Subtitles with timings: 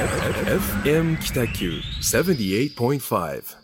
[0.00, 3.56] FM 78.5.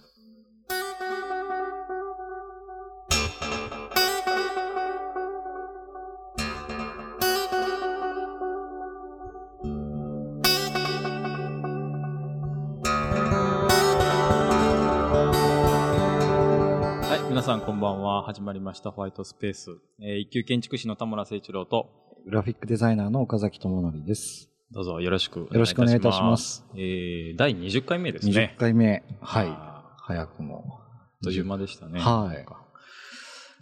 [17.00, 18.22] はい、皆さんこんばんは。
[18.24, 19.70] 始まりました、ホワイトスペース。
[20.02, 21.88] えー一級建築士の田村誠一郎と、
[22.26, 24.50] グラフィックデザイナーの岡崎智則です。
[24.72, 26.64] どうぞよろしくおよろしくお願いいたします。
[26.74, 28.56] えー、第20回目です20ね。
[28.58, 29.04] 回目。
[29.20, 29.46] はい。
[29.48, 30.64] あ早くも。
[30.68, 32.00] ーあっという間でしたね。
[32.00, 32.46] はい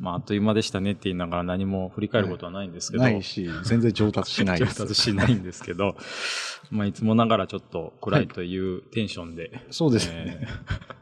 [0.00, 4.78] まあ、あっという間でしたねって言いながら何も振り返ることはないんですけど、ないし、全然上達しない上です。
[4.82, 5.94] 達しないんですけど、
[6.72, 10.48] まあ、いつもながらちょっと暗いというテンションで、そうですえね。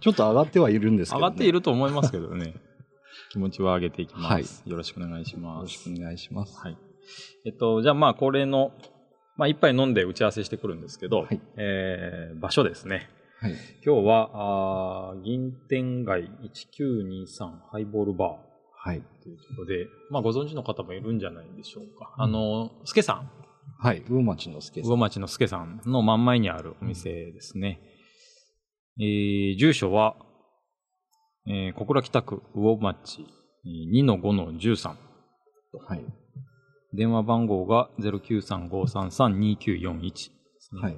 [0.00, 1.24] ちょっと上がってはいるんですけど、ね。
[1.26, 2.54] 上がっていると思いますけどね。
[3.32, 4.26] 気持ちは上げていきます。
[4.26, 5.62] はいよろしくお願いしよます。
[5.62, 6.58] ろしくお願いします。
[6.58, 6.76] はい。
[7.46, 8.72] えっと、じゃあまあ、恒例の、
[9.36, 13.08] まあ、一杯飲んで打ち合わせしてくるんですけど、はいえー場所ですね。
[13.40, 13.52] はい。
[13.84, 14.30] 今日は、
[15.12, 16.30] あー銀天街
[16.78, 18.36] 1923ハイボールバ
[18.84, 18.98] はい。
[18.98, 22.14] ーというところで、まあ、ご存知の方もいるんじゃないでしょうか。
[22.18, 23.30] あの、助さん、
[23.78, 24.02] はい。
[24.08, 24.90] 魚町の助さん。
[24.90, 27.80] 魚町の助さんの真ん前にあるお店ですね。
[29.00, 30.16] えー住所は、
[31.46, 33.26] えー小倉北区魚町
[33.92, 34.88] 2-5-13。
[35.86, 36.04] はい。
[36.94, 40.20] 電話番号が093-533-2941で
[40.58, 40.80] すね。
[40.82, 40.96] はい。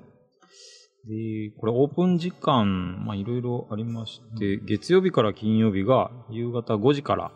[1.06, 7.32] で、これオープン時間、まあいろいろありまして、月曜日から金曜日が夕方5時から、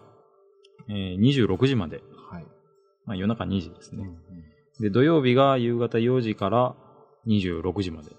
[0.88, 2.00] えー26時まで、
[2.30, 2.46] はい。
[3.04, 4.04] まあ夜中2時ですね。
[4.04, 4.16] うん
[4.80, 6.76] で、土曜日が夕方4時から
[7.26, 8.10] 26時まで。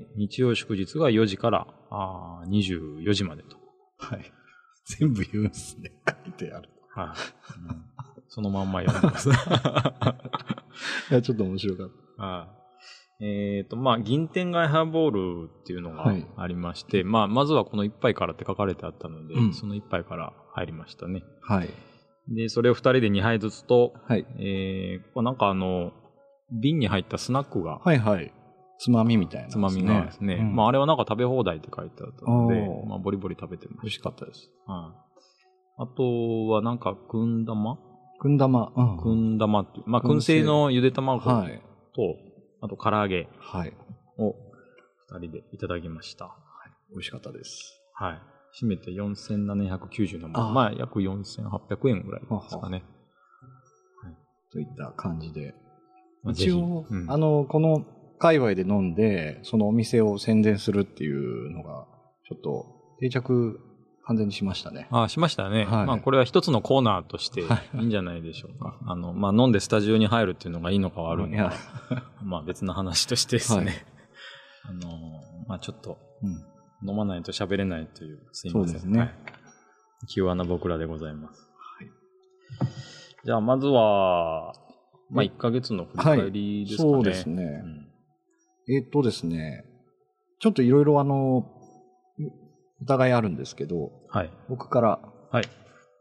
[0.00, 2.50] で、日曜祝日が4時からあー
[3.04, 3.56] 24時までと。
[3.98, 4.32] はい。
[4.98, 5.92] 全部言うんですね。
[6.08, 6.68] 書いてある。
[6.90, 7.06] はい。
[7.70, 7.84] うん
[8.34, 9.30] そのまんま読んでます。
[9.30, 12.48] いや、ちょっと面白かっは
[13.20, 13.24] い。
[13.24, 21.22] えっ、と、まあ、銀天街ハーボールっていうのがはいありまして、まあ、まずはこの一杯からって書かれてあったので、うんその一杯から入りましたね。
[21.46, 21.54] た。
[21.54, 21.68] はい。
[22.34, 24.26] で、それを二人で2杯ずつと、はい。
[24.40, 25.92] えー、ここなんかあの、
[26.50, 28.32] 瓶に入ったスナックが、はいはい。
[28.78, 34.50] つまみみたいな、つまみがですね、うんまあ、あれはなんか食べ放題って書いてあったのでまあ、ボリボリ食べてま美味ししかったです。
[34.66, 34.72] た。
[34.72, 34.92] はい。
[35.76, 37.78] あとはなんか、くん玉
[38.18, 38.72] くん玉。
[38.76, 38.98] うん。
[38.98, 41.62] くん玉っていう、まあ、燻製のゆで卵と、はい。
[42.60, 43.72] あと唐揚げはい。
[44.18, 44.34] を
[45.12, 46.36] 二人でいただきました。
[46.90, 47.80] 美味しかったです。
[47.94, 48.22] はい。
[48.62, 52.84] 締めて4790のあまあ、約4800円ぐらいですかね。
[54.52, 55.54] といった感じで。
[56.22, 57.84] まあ一応、うんあの、この
[58.18, 61.86] 界隈で飲んで、そのお店を宣伝するっていうのが、
[62.26, 62.66] ちょっと
[63.00, 63.60] 定着
[64.06, 64.86] 完全にしましたね。
[64.90, 65.64] あしましたね。
[65.64, 68.76] はいまあ、これは一つのコーナーとしてはいいいんじゃないでしょうか。
[68.86, 71.56] あの、まあ、飲んでスタジオに入るっていうのがいいのか悪いのか、
[72.22, 73.64] まあ、別の話としてですね。
[73.64, 73.74] はい
[74.66, 76.88] あの、まあ、ちょっと、うん。
[76.88, 78.66] 飲まないと喋れないという、すいません。
[78.66, 79.14] そうですねはい。
[80.06, 81.46] 気弱な僕らでございます。
[83.24, 84.54] じゃあ、まずは、
[85.10, 86.90] まあ、1ヶ月の振り返りですかね。
[86.92, 87.42] そうですね。
[87.42, 87.84] うん
[88.66, 89.66] えーっとですね、
[90.40, 91.53] ちょっといろいろあの、
[92.84, 94.30] お互いあるんですけど、はい。
[94.48, 94.98] 僕から、
[95.30, 95.44] はい。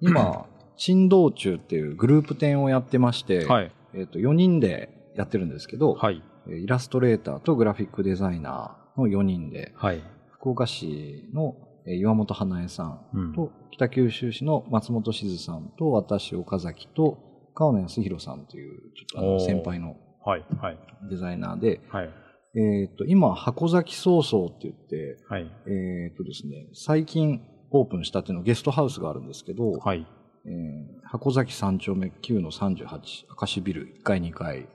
[0.02, 0.46] 今、
[0.76, 3.72] 珍道中っていうグループ展をやってまして、はい。
[3.94, 6.22] えーっと、4人でやってるんですけど、はい。
[6.48, 10.02] えーイラストレーターとグラフィックデザイナーの4人で、はい。
[10.32, 11.56] 福岡市の
[11.86, 17.18] えー岩本花江さんうんと、北九州市の松本静さんと、私、岡崎と、
[17.56, 19.96] 川野康弘さんという、ちょっとあの先輩の
[20.26, 20.46] はい。
[20.60, 20.78] はい。
[21.10, 22.10] デザイナーで、はい。
[22.56, 25.52] えっ、と、今、箱崎曹操って言って、はい。
[25.68, 27.42] えっ、とですね、最近
[27.72, 30.06] オープンしたっていうのゲストハウスがあるんですけど、はい。
[30.46, 33.00] えー箱崎三丁目9の38、明
[33.44, 34.68] 石ビル1階2階、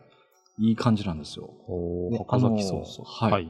[0.61, 1.51] いい感じなんですよ。
[1.67, 3.49] おで岡崎そうあのはいはい。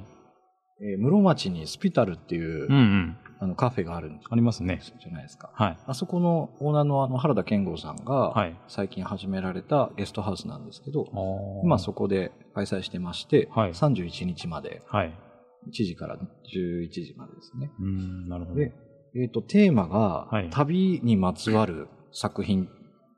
[0.81, 3.17] えー室町にスピタルっていう、うんうん。
[3.41, 4.81] あのカフェがあるんありますね。
[5.00, 5.50] じゃないですか。
[5.54, 5.78] はい。
[5.87, 8.56] あそこのオーナーのあの原田健吾さんが、はい。
[8.66, 11.06] 最近始められたゲストハウスなんですけど、
[11.62, 15.15] 今今そこで開催してまして、はい31日まで、はい。
[15.69, 17.70] 1時から11時までですね。
[17.81, 18.58] うん、なるほど。
[18.58, 18.73] で、
[19.14, 22.69] えっ、と、テーマが、はい旅にまつわる作品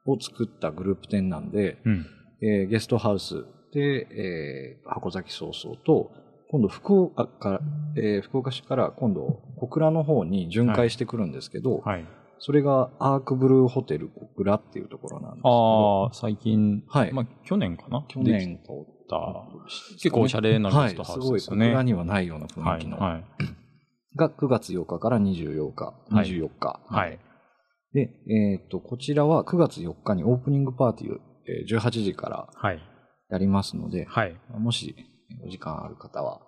[0.04, 2.06] を作ったグループ展なんで、うん。
[2.42, 6.10] えーゲストハウスで、えー箱崎曹操と、
[6.50, 7.60] 今度福岡から、
[7.96, 12.04] えー福岡市から今度小倉の方に巡回してくるんですけど、はい。
[12.38, 18.04] それがアークブルーホテル小倉っていうところなんですけど、ああ、最近、はいまあ、去年かな？
[18.08, 18.68] 去年でき
[19.08, 19.14] た、
[19.92, 21.66] 結構おしゃれなゲストハウスですよね。
[21.66, 22.78] はい、すごい小倉にはないような雰はい。
[22.78, 23.24] 囲気の、はい。
[24.16, 26.80] が9月8日から24日、はい24日。
[26.86, 27.18] はい。
[27.92, 32.80] で、えっ、と、こちらは9月4日にオープニングパーティーを、えー18時からはい。
[33.28, 34.34] やりますので、はい。
[34.58, 34.96] もし
[35.44, 36.40] お時間ある方は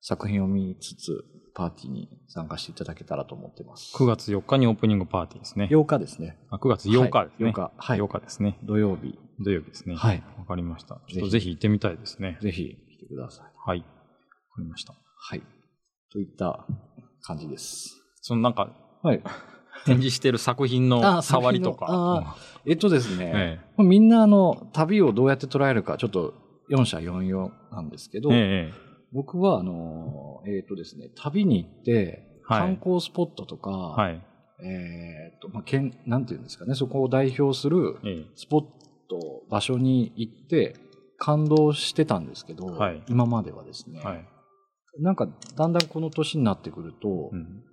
[0.00, 1.24] 作品を見つつ、
[1.54, 3.96] パーティーに参加していただけたらと思ってます。
[3.96, 5.68] 9月4日にオープニングパーティーですね。
[5.72, 6.38] 8日ですね。
[6.50, 7.46] あ9月8日ですね。
[7.46, 8.58] はい8日はい8日ですね。
[8.62, 9.18] 土曜日。
[9.40, 9.96] 土曜日ですね。
[9.96, 11.00] はいわかりました。
[11.08, 12.38] ちょっとぜひ行ってみたいですね。
[12.40, 13.46] ぜひ来てください。
[13.66, 13.78] はい。
[13.78, 13.88] わか
[14.62, 14.94] りました。
[15.16, 15.42] はい。
[16.12, 16.64] といった
[17.22, 18.00] 感じです。
[18.22, 18.70] そのなんか、
[19.02, 19.22] はい。
[19.84, 22.36] 展示してる作品の あ触りとか。
[22.66, 26.34] えっとですね、えみんなあの、旅をどうやって捉えるか、ちょっと
[26.70, 32.60] 4社4用なんですけど、えええ僕はあの、えっとですね、旅に行って、はい。
[32.60, 34.20] 観光スポットとか、はい。
[34.62, 38.26] えっと、まあ、けんなんていうんですかね、そこを代表するええ。
[38.36, 38.64] スポッ
[39.08, 40.76] ト、場所に行って、
[41.18, 43.02] 感動してたんですけど、はい。
[43.08, 44.24] 今まではですね、はい。
[45.00, 47.64] なんかだんだんこの年になってくると、うん。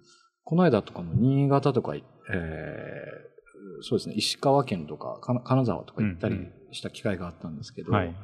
[0.43, 2.05] この間とかも新潟とか、えー
[3.81, 6.51] そうですね、石川県とか金沢とか行ったりうん。
[6.71, 8.15] した機会があったんですけど、はい。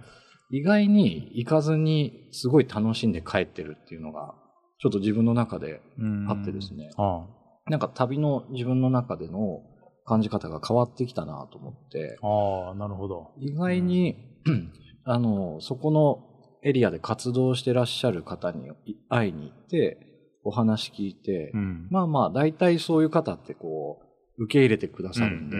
[0.52, 4.36] 意外に行かずにすごい楽しんで帰ってるっていうのが、
[4.80, 7.26] ちょっと自分の中でうんあってですねあ
[7.70, 9.62] なんか旅の自分の中での
[10.06, 12.28] 感じ方が変わってきたなと思って、あ。
[12.28, 13.32] ああ、なるほど。
[13.40, 14.16] 意外に、
[15.06, 16.20] あの、そこの
[16.64, 18.70] エリアで活動してらっしゃる方に
[19.10, 20.08] 会いに行って、
[20.44, 21.88] お話聞いて、うん。
[21.92, 24.06] まあまあ、大体そういう方ってこう、
[24.42, 25.58] 受け入れてくださるんで、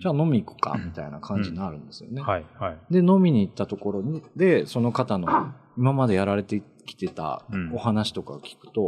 [0.00, 2.22] じゃあ飲み行くか、みたいな感じになるんですよね。
[2.22, 2.78] はい、はい。
[2.90, 8.80] で、飲みに行ったところに、で、その方の今までやられてきてたうんお話とかを聞くと、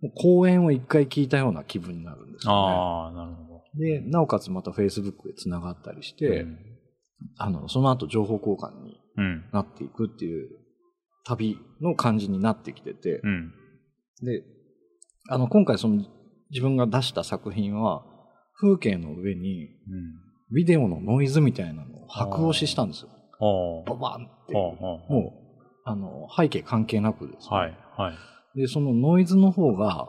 [0.00, 2.58] もう講演を一回聞いたような気分になるんですよね。
[2.58, 3.62] ああ、なるほど。
[3.74, 6.58] で、なおかつまた Facebook で繋がったりして、うん
[7.38, 9.44] あの、その後情報交換にうん。
[9.50, 10.50] なっていくっていう
[11.24, 13.52] 旅の感じになってきてて、うん。
[14.22, 14.42] で、
[15.28, 16.04] あの、今回その
[16.50, 18.04] 自分が出した作品は、
[18.60, 20.26] 風景の上にうん。
[20.52, 23.08] ビデオのノイズみたいなのを白押ししたんですよ。
[23.86, 24.54] ババンって。
[24.54, 28.12] もう、あの、背景関係なくですね、はい、は
[28.54, 28.60] い。
[28.60, 30.08] で、そのノイズの方が、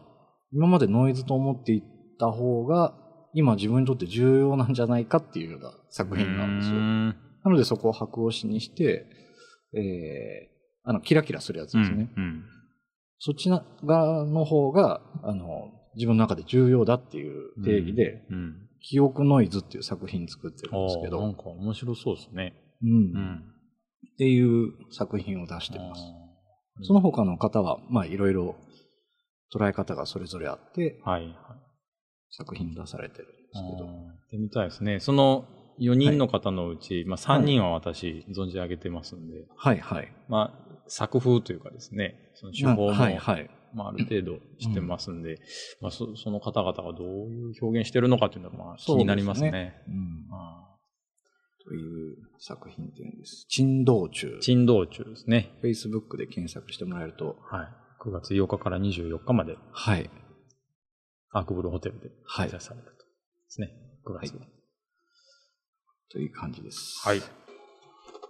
[0.54, 1.84] 今までノイズと思っていっ
[2.20, 2.94] た方が、
[3.34, 6.78] 今自分にとって重要なんじゃないかっていうような作品なんですよ。
[6.78, 9.06] なのでそこを白押しにして、
[9.74, 12.10] えー、あの、キラキラするやつですね。
[12.16, 12.44] うん。
[13.20, 13.50] そっち
[13.84, 18.36] 側の方が、あの、自分の中で重要だっていう定義で、うん。
[18.36, 18.56] うん。
[18.80, 22.54] 記憶ノイズっていう作品作ってるんですけど、なんか面白そうですね。
[22.84, 23.44] うんうん。
[24.14, 26.02] っていう作品を出してます。
[26.02, 28.56] あその他の方は、まあいろいろ
[29.54, 31.34] 捉え方がそれぞれあって、あはい、はい。
[32.30, 33.86] 作品出されてるんですけど。
[33.86, 35.00] あー行ってみたいですね。
[35.00, 35.46] その
[35.80, 40.14] 4人の方のうち、まあ3人は私存じ上げてますんで、はいはい。
[40.30, 43.50] まあ作風というかですね、その手法も、はいはい。
[43.74, 45.40] まあある程度知ってますんで、
[45.82, 49.50] まあそその方々がどういう表現してるのかっていうのはまあ気になりますね。
[49.50, 50.28] そうですうん。
[50.32, 50.68] あ
[51.68, 53.46] という作品展です。
[53.50, 54.40] 珍道中ー。
[54.40, 55.52] 珍道中ですね。
[55.62, 57.68] Facebook で検索してもらえると、はい。
[58.08, 60.10] 9月8日から24日まで、はい。
[61.32, 62.92] アークブルーホテルではい開催されたと。
[62.92, 63.04] で
[63.50, 63.70] すね。
[64.06, 64.46] 9月は。
[66.10, 67.02] という感じです。
[67.06, 67.47] はい。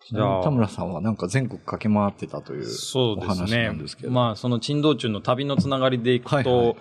[0.09, 2.65] 田村さんはなんか全国駆け回ってたという
[2.95, 4.11] お話ねなんですけど。
[4.11, 6.75] まあ、その珍道中の旅のつながりでいくと、はいはい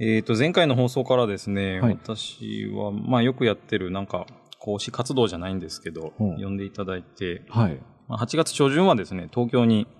[0.00, 4.26] えっ、と、前回の放送からですね、はい私は、まあ、よくやってる、なんか、
[4.60, 7.80] 講師活動じゃないんですけど、うん呼んでいただいて、はい。
[8.06, 9.92] まあ、8月初旬はですね、東京に行っ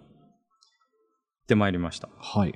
[1.49, 2.09] てまいりました。
[2.17, 2.55] はい。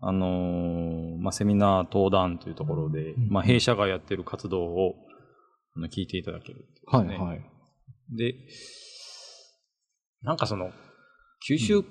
[0.00, 4.94] あのーまあ、セミナー、登壇というところで、うんまあ、弊社がやってる活動を
[5.76, 7.18] あの聞いていただけるっていうはい。
[7.18, 7.44] はい。
[8.16, 8.34] で、
[10.24, 10.72] なんかその、
[11.46, 11.84] 九州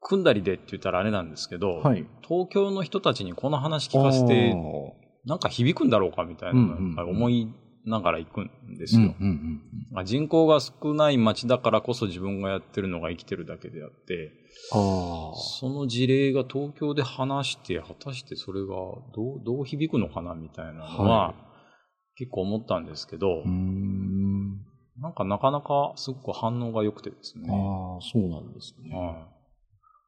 [0.00, 2.06] 組んだりでって言ったらあれなんですけど、はい。
[2.26, 7.52] 東京の人たちにこの話聞かせて、あなんか響くんだろうかみたいな思い
[7.84, 10.04] ながら行くんですーよ。
[10.04, 14.32] 人口が少ない町だからこそ自分がやってるのが生きてるだけであって、
[14.70, 18.68] その事例が東京で話して、果たしてそれが
[19.14, 21.34] どうどう響くのかなみたいなのは、は
[22.16, 23.42] 結構思ったんですけど。
[25.00, 27.48] なんかなかなかすごく反応が良くてですね。
[27.50, 28.96] ああ、そうなんですね。
[28.96, 29.28] は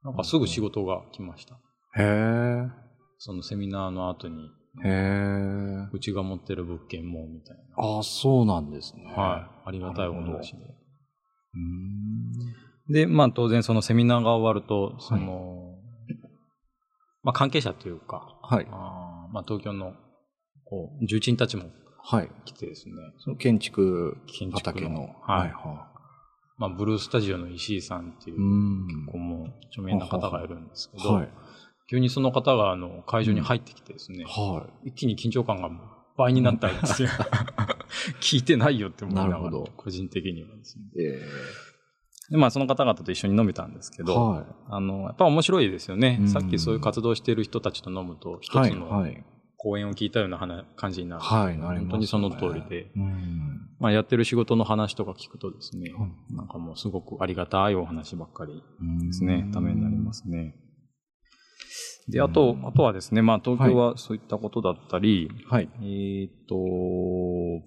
[0.02, 0.07] い。
[0.07, 1.54] なんかすぐ仕事が来ました。
[1.54, 2.68] へえ。
[3.18, 4.50] そのセミナーの後に、
[4.85, 5.88] へえ。
[5.92, 9.04] うちが持ってる物件も、みたいああ、そうなんですね。
[9.04, 9.23] な。
[9.23, 9.68] はい。
[9.68, 10.59] ありがたいお話で。
[10.59, 12.92] うーん。
[12.92, 15.75] で、まあ当然そのセミナーが終わると、その、
[17.23, 18.66] まあ関係者というか、はい。
[18.71, 19.95] あーまあ東京の、
[20.64, 21.64] こう、重鎮たちも
[22.10, 22.30] はい。
[22.46, 25.14] 来てですね、その建築建築畑の。
[25.22, 25.88] はいは
[26.56, 28.36] まあブルースタジオの石井さんっていい。
[28.36, 29.06] うう、ん。
[29.06, 31.28] こうもう著名な方がいるんですけど、はい。
[31.90, 35.70] 急にその方があの会場に入ってきてですね、は一気に緊張感が
[36.16, 37.10] 倍になったんですよ。
[38.20, 40.84] 聞いてないよって思いながらなるほど、個人的にはですね。
[40.96, 41.04] い。
[41.04, 41.22] え
[42.30, 46.18] で、まあその方々と一緒に飲めたんですけど、はあの、やっぱ面白いですよね。
[46.20, 48.38] うんさっきそういう活動している人たちと飲むと。
[48.40, 49.24] 一つのはい。
[49.58, 51.22] 講演を聞いたような話感じになる。
[51.22, 51.78] はい、なります、ね。
[51.80, 52.90] 本当にその通りで。
[52.96, 53.60] うん。
[53.80, 58.54] まあやってる仕事の話とか聞くとですね、はいなんかもうすごくありがたいお話ばっかり
[59.00, 60.12] でですね、ためになりま。
[60.12, 60.54] すね。
[62.08, 65.68] で、あと、あとはですね、まあ東京はそういったことだったり、はい。
[65.80, 67.66] えーっと、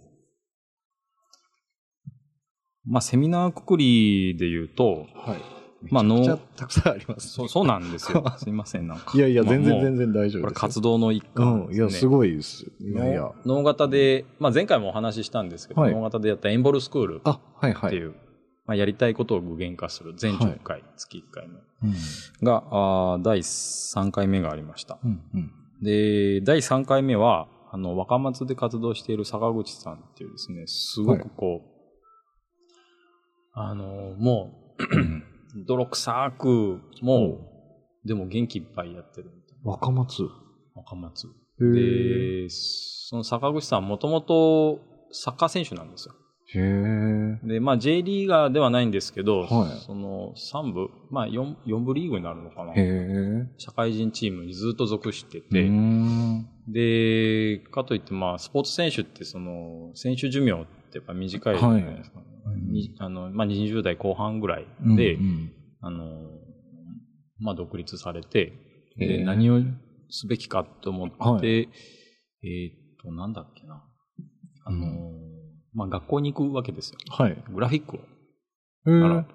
[2.86, 5.51] まあセミナーくくりで言うと、はい。
[5.90, 8.24] まあめちゃたくさんあります、そう、そうなんですよ。
[8.38, 9.18] すいません、なんか。
[9.18, 10.42] いやいや、まあ全然全然大丈夫です。
[10.42, 11.74] これ活動の一環うん。
[11.74, 12.08] いや、すい。
[12.08, 12.66] ごいです。
[12.80, 13.32] いやいや。
[13.46, 17.90] 脳脳型で、まあ前回もお話ししたんですけど、はい脳型でやったエンボルスクールっあ、はいはい。
[17.90, 18.12] ていう、
[18.68, 21.94] まあやりたいことを具現化する全10回、月1回のうん。
[22.46, 25.00] が、あー第3回目がありました。
[25.04, 25.22] うん。
[25.34, 25.52] うん。
[25.82, 31.72] で、第3回目は、あの、若松で活動している坂口さんっていうですね、すごくこう、
[33.54, 34.84] あの、もう、
[35.56, 37.50] 泥臭く、も
[38.04, 39.72] う、でも元気いっぱいやってるみたいな。
[39.72, 40.24] 若松。
[40.76, 41.28] 若松。
[41.60, 44.80] で、その坂口さんもともと
[45.12, 46.16] サッカー選手なんですよ。
[46.54, 46.60] へ
[47.44, 47.48] え。
[47.48, 52.74] で、まあ J リーガーではないんですけど、はいその3部、まあ 4, 4部リーグになるのかな。
[53.58, 55.70] 社会人チームにずっと属してうて。
[56.68, 62.20] で、かといって、まあ、スポーツ選手って、その、選手寿命ってやっぱ短いじゃないですか。
[62.20, 66.06] はいにあの、まあ、20代後半ぐらいうんで、うんあの、
[67.40, 68.54] まあ、独立されて、
[69.00, 69.60] へで、ー何を
[70.10, 73.84] すべきかと思って、はいえーっと、なんだっけな。
[74.66, 75.12] あの、
[75.74, 77.00] まあ、学校に行くわけですよ。
[77.10, 77.44] はい。
[77.52, 78.00] グラフィックを
[79.20, 79.26] へ。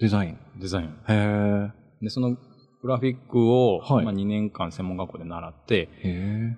[0.00, 0.38] デザイン。
[0.60, 0.86] デザイン。
[0.86, 1.72] へえ。
[2.00, 2.36] で、その
[2.82, 5.88] グラフィックを、はいまあ、2年間専門学校で習って。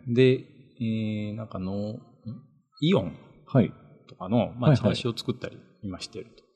[0.06, 0.44] で、
[0.80, 2.00] えー、なんかの、ん？
[2.82, 3.16] イオン
[3.46, 3.72] はい。
[4.08, 6.50] とかの、まあ、チラシを作ったり今してると。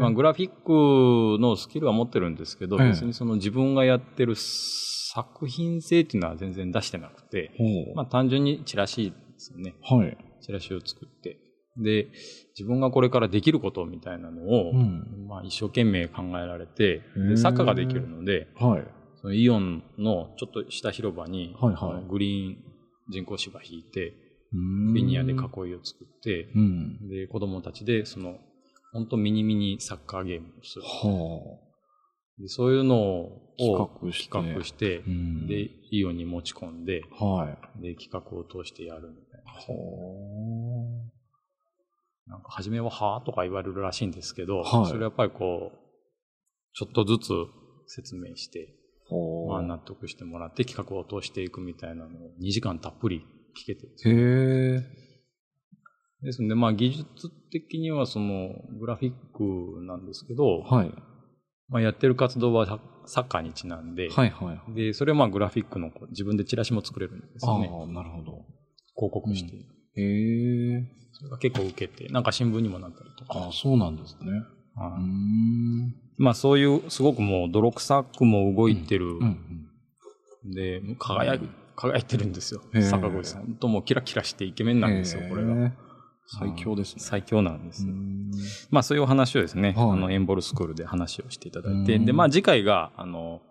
[0.00, 7.52] まあ、グラフィックのスキルは持ってるんですけど、ええ別にその自分がやってる作品性っていうのは全然出してなくて。
[7.94, 9.74] まあ、単純にチラシですよね。
[9.82, 10.16] はい。
[10.42, 11.38] チラシを作って。
[11.76, 12.08] で、
[12.56, 15.26] 自分がこれからできることみたいなのを、うん。
[15.28, 18.84] まあ、一生懸命考えられて、でサッカーができるので、はい。
[19.20, 22.58] そのイオンのちょっとした広場に、はいはいグリーン
[23.10, 24.14] 人工芝引いて、
[24.54, 25.38] フリニアで囲い
[25.74, 27.08] を作って、うん。
[27.08, 28.38] で、子供たちで、その、
[28.92, 30.82] 本当ミニミニサッカーゲームをする。
[30.84, 31.58] は
[32.38, 34.98] でそういうのを企画して。
[34.98, 35.46] うん。
[35.46, 37.82] で、イオンに持ち込んで、はい。
[37.82, 39.52] で、企画を通してやるみたいな。
[39.52, 39.74] ほ
[42.26, 45.78] なんか、初めははぁとか言われるらしいんですけど、はいそれやっぱりこう、
[46.74, 47.30] ちょっとずつ
[47.86, 48.74] 説明して、
[49.10, 49.48] う。
[49.48, 54.20] まあ納得してもらって企画を通していくみたいなのを2時間たっぷり聞けてですへね
[56.22, 56.24] え。
[56.24, 60.92] ですので、まあ技術的にはそのグラフィックなんですけど、はい。
[61.68, 64.74] まあ、やってる活動はササッカーにちなんで、はいはい。
[64.74, 67.70] で、それはまあグラフィックの自分でチラシも作れるんですよね。
[67.70, 68.44] ああ、なるほど。
[68.96, 69.56] 広告して。
[69.56, 70.84] へえ。
[71.12, 73.38] それが結構受けて、なんか新聞にもなったりとか。
[73.38, 74.32] ああ、そうなんですね。
[74.76, 75.94] はいーん。
[76.16, 79.68] まあそういう、すごくもう泥臭くも動いてる、うん
[80.44, 80.50] うん。
[80.50, 81.40] で、輝い
[81.76, 83.46] 輝いてるんですよ坂口さん。
[83.46, 85.72] 本当もうキラキラしてイケメンなんですよ、これが。
[86.26, 87.00] 最強ですね。
[87.00, 87.86] 最強なんです。
[87.86, 88.30] うん
[88.70, 93.42] まあそういうお話をですね、はいあの、エンボルスクールで話をしていただいて、うんで、まあ次回が、あの、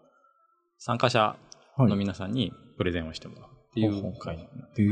[0.79, 1.35] 参加者
[1.75, 4.89] はいの皆さんにプレゼンをしてもらうっていう会になってへえ。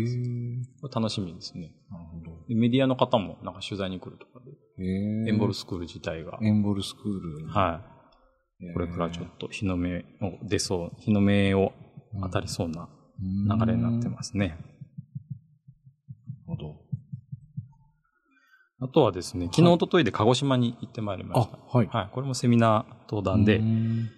[0.81, 1.75] これ楽しみですね。
[1.89, 2.45] なるほど。
[2.47, 4.51] でメディアの方もなんか取材に来るとかで。
[4.83, 7.49] エンボルスクール自体が、エンボルスクールに。
[7.51, 7.81] は
[8.61, 8.73] い。
[8.73, 11.73] これからちょっと日の目を出そう、日の目を
[12.21, 12.89] 当たりそうな
[13.21, 14.47] 流れになってますね。
[14.47, 14.59] なる
[16.47, 16.75] ほど。
[18.83, 21.57] あとはですね、昨日、はい一昨日で鹿児島に行ってまいりました。
[21.71, 21.87] あ、はい。
[21.87, 22.09] はい。
[22.11, 24.09] これもセミナー登壇でう、ん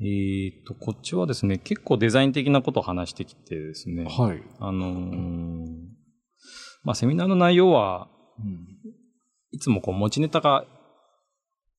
[0.00, 4.42] えっと、こっちはですね、結構デザイン的なことを話してきてですね、はい。
[4.58, 5.66] あのー
[6.82, 8.66] まあ、セミナーの内容は、うん
[9.52, 10.64] いつもこう持ちネタが、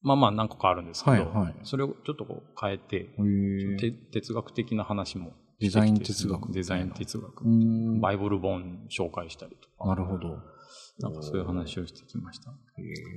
[0.02, 3.10] まあまあ何個かあるんですけど、はいはいそれをちょっとこう変えて
[4.14, 7.44] 哲学的な話もデザイン哲学デザイン哲学。
[7.44, 9.90] うんバイブル本紹介したりとか。
[9.90, 10.40] なるほど。
[11.00, 12.54] なんかそういう話をしてきました。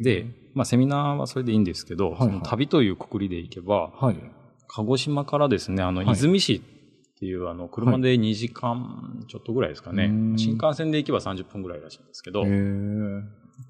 [0.02, 4.16] で、まあセミナーはそれでいいんですけど、はいはいその旅というくくりでいけば、はい。
[4.68, 6.60] 鹿児島からですね、あの、はい出水市っ
[7.18, 10.04] ていう、あの、車で2時間ちょっとぐらいですかね。
[10.04, 12.44] うん新幹線で行けば30分ぐらいらしいんですけど、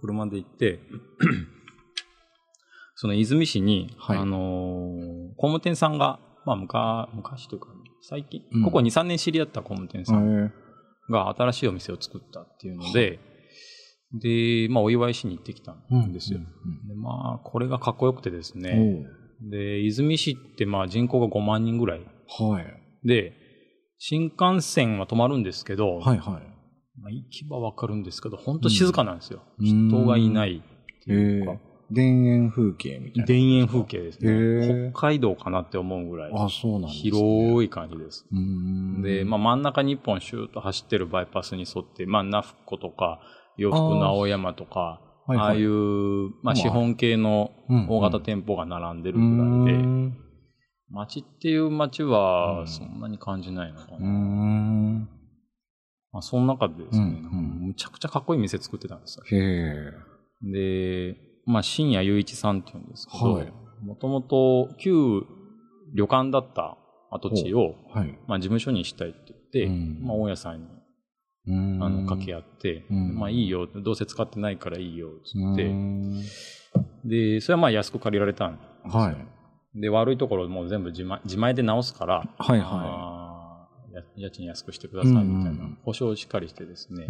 [0.00, 0.80] 車で行って、
[2.94, 7.68] その出水市に、はいあのー工務店さんが、まあ、昔、昔というか、
[8.02, 10.52] 最近、うんここ2、3年知り合った工務店さん
[11.10, 13.18] が新しいお店を作ったっていうので、
[14.12, 16.38] で、まあ、お祝いしに行ってきたんですよ。
[16.38, 19.06] うんでまあ、これがかっこよくてですうんね。
[19.50, 22.00] で、泉市ってまあ人口が5万人ぐらい。
[22.00, 23.06] はい。
[23.06, 23.34] で、
[23.98, 26.58] 新幹線は止まるんですけど、はいはい。
[27.00, 29.42] まあ、行き場わかるんですけど、本当静かなんですよ。
[29.58, 31.56] うん人がいないっていうか、
[31.94, 33.26] 田園風景みたいな。
[33.26, 34.34] 田園風景ですへね。
[34.88, 37.10] ー北海道かなって思うぐらい、あ、そうなんですね。
[37.10, 38.26] 広い感じです。
[39.02, 43.20] で、まあ、真ん中に一本シューッと走ってるバイパスに沿って、まあ、ナフコとか、
[43.56, 49.78] 洋服の青山とか、ああいう、ままああ、資本系のうん大型店舗が並んでるうぐらい
[50.10, 50.12] で、
[50.90, 53.98] 街っていう街うはんそんなに感じないのかな。
[54.08, 55.08] ん。
[56.12, 59.24] まあ、その中でですね、むちゃくちゃかっこいい店作ってたんですよ。
[59.26, 59.92] へえ。
[60.50, 63.52] で、まあ、深夜雄一さんって言うんですけど、はい。
[63.82, 65.22] もともと旧
[65.94, 66.76] 旅館だった
[67.10, 68.18] 跡地を、はい。
[68.26, 70.06] まあ、事務所にしたいって言って、うん。
[70.06, 70.66] まあ、大家さんに
[71.80, 73.18] あの掛け合って、うん。
[73.18, 76.22] まあいいよ、どうせ使ってないからいいよ、つうーって、ん。
[77.08, 79.00] で、それはまあ安く借りられたんですよ。
[79.00, 79.80] はい。
[79.80, 87.06] で、悪いところもう全部自前自前で直すから、はいはあーや家賃安くしてくださいみたいなん保証をしっかりしてですね。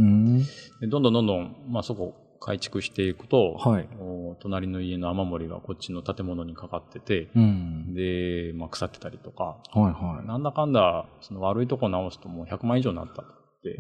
[0.81, 3.89] でどんどんどんどん、まあそこ改築していくと、はい。
[4.01, 7.95] お隣の家の雨漏りがこっちの建物にかかってて、うん。
[7.95, 10.27] で、まあ腐ってたりとか、はいはい。
[10.27, 13.25] なんだかんだ、その悪いとこ直すともう100万以上になったっ
[13.63, 13.77] て。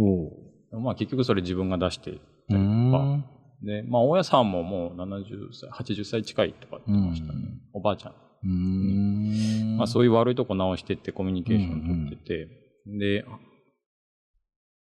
[0.76, 3.24] まあ結局それ自分が出してうーん。
[3.62, 7.32] で、まあ、大家さんももう70歳、80歳近いとか言ってましたね。
[7.34, 8.12] うんおばあちゃん。
[8.12, 8.48] うー
[9.74, 9.76] ん。
[9.76, 12.48] まあ、そういう悪いとこ直してってコミュニケーション取ってて、
[12.86, 13.24] で、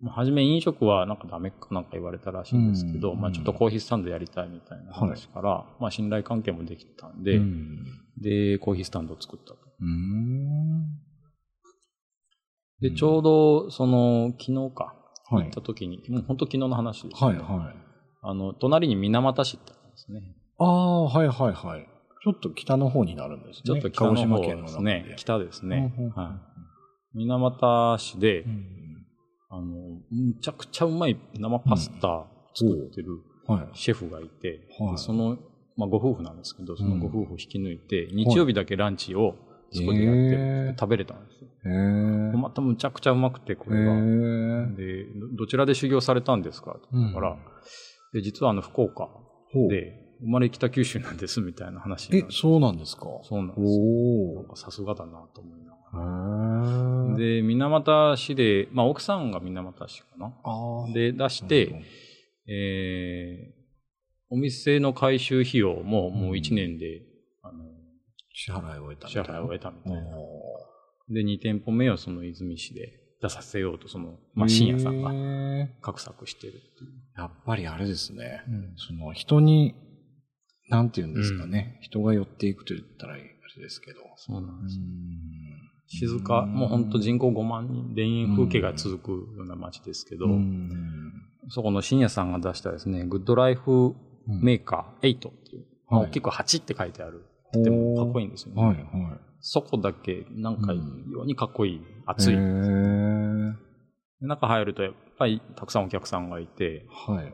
[0.00, 7.86] まあ初め飲食はなんかダメかなんか言われたらしいんですけど、うんまあちょっとコーヒースタンドやりたいみたいな話から、まあ信頼関係もできたんで、うん
[8.18, 9.58] で、コーヒースタンドを作ったと。
[12.80, 14.94] で、ちょうど、その、昨日か、
[15.28, 17.76] はい行った時に、もう本当昨日の話です、はいはい。
[18.22, 20.20] あの、隣に水俣市ってあるんですね。
[20.58, 21.88] ああ、はいはいはい。
[22.22, 23.62] ちょっと北の方になるんですね。
[23.64, 25.16] ちょっと北の方鹿児島県の中ですねで。。
[25.16, 25.92] 北ですね。
[26.14, 26.40] は
[27.14, 27.18] い。
[27.18, 28.85] 水俣市で、うん
[29.48, 29.62] あの、
[30.10, 33.68] むちゃくちゃうまい生パスタ作ってるはい。
[33.74, 35.38] シェフがいて、はいでその、
[35.76, 39.36] まあ、ご夫婦なんですけど、そのうんご夫婦を引き抜いて、日曜日だけランチを
[39.70, 40.12] そこでや
[40.70, 41.48] って、食べれたんですよ。
[41.64, 42.36] へえ。
[42.36, 43.92] またむちゃくちゃうまくて、こへれが。
[43.92, 44.76] え。
[44.76, 46.72] で、どどちらで修行されたんですか？
[46.72, 47.38] って言ったから、うん
[48.12, 49.08] で実はあの、福岡
[49.68, 53.02] で、生まれ北九州なんですみたいな話にえそうなんですか？
[53.22, 53.66] そうなんですよ。
[53.68, 55.76] おなんかさすがだなと思いなが
[57.12, 57.14] ら。
[57.18, 57.36] え。
[57.40, 60.32] で、水俣市で、まあ奥さんが水俣市かな。
[60.94, 61.82] で、出して、
[62.48, 63.56] えー、
[64.30, 67.02] お店の回収費用ももう1年で、
[67.42, 67.64] あの、
[68.32, 69.22] 支払いを終えたたいな。
[69.22, 69.98] 払いを終えたみたいな。
[70.18, 75.10] おで、2店舗目をその泉市で出させようと、その、ーまあ、深夜さんが
[75.82, 76.90] 画策してるっていう。
[77.16, 78.42] やっぱりあれですね。
[78.48, 79.74] うんその人に、
[80.68, 81.78] なんて言うんですかね。
[81.80, 83.22] 人が寄っていくと言ったらあれ
[83.58, 84.00] ですけど。
[84.16, 84.78] そうなんです。
[84.78, 85.56] うん
[85.88, 91.12] 静か、もう本当人口5万人、田園風景が続くような街ですけど、うん
[91.48, 93.94] そこの深夜さんが出したですね、グッドライフ
[94.26, 97.24] メーカー8っていう、まあはい大きく8って書いてある。
[97.52, 98.60] でもかっこいいんですよね。
[98.62, 98.86] はい、はい。
[99.40, 102.36] そこだけ、なんか、うんようにかっこいい、熱い。
[104.20, 107.32] 中入ると、やっぱりたくさんお客さんがいて、はい。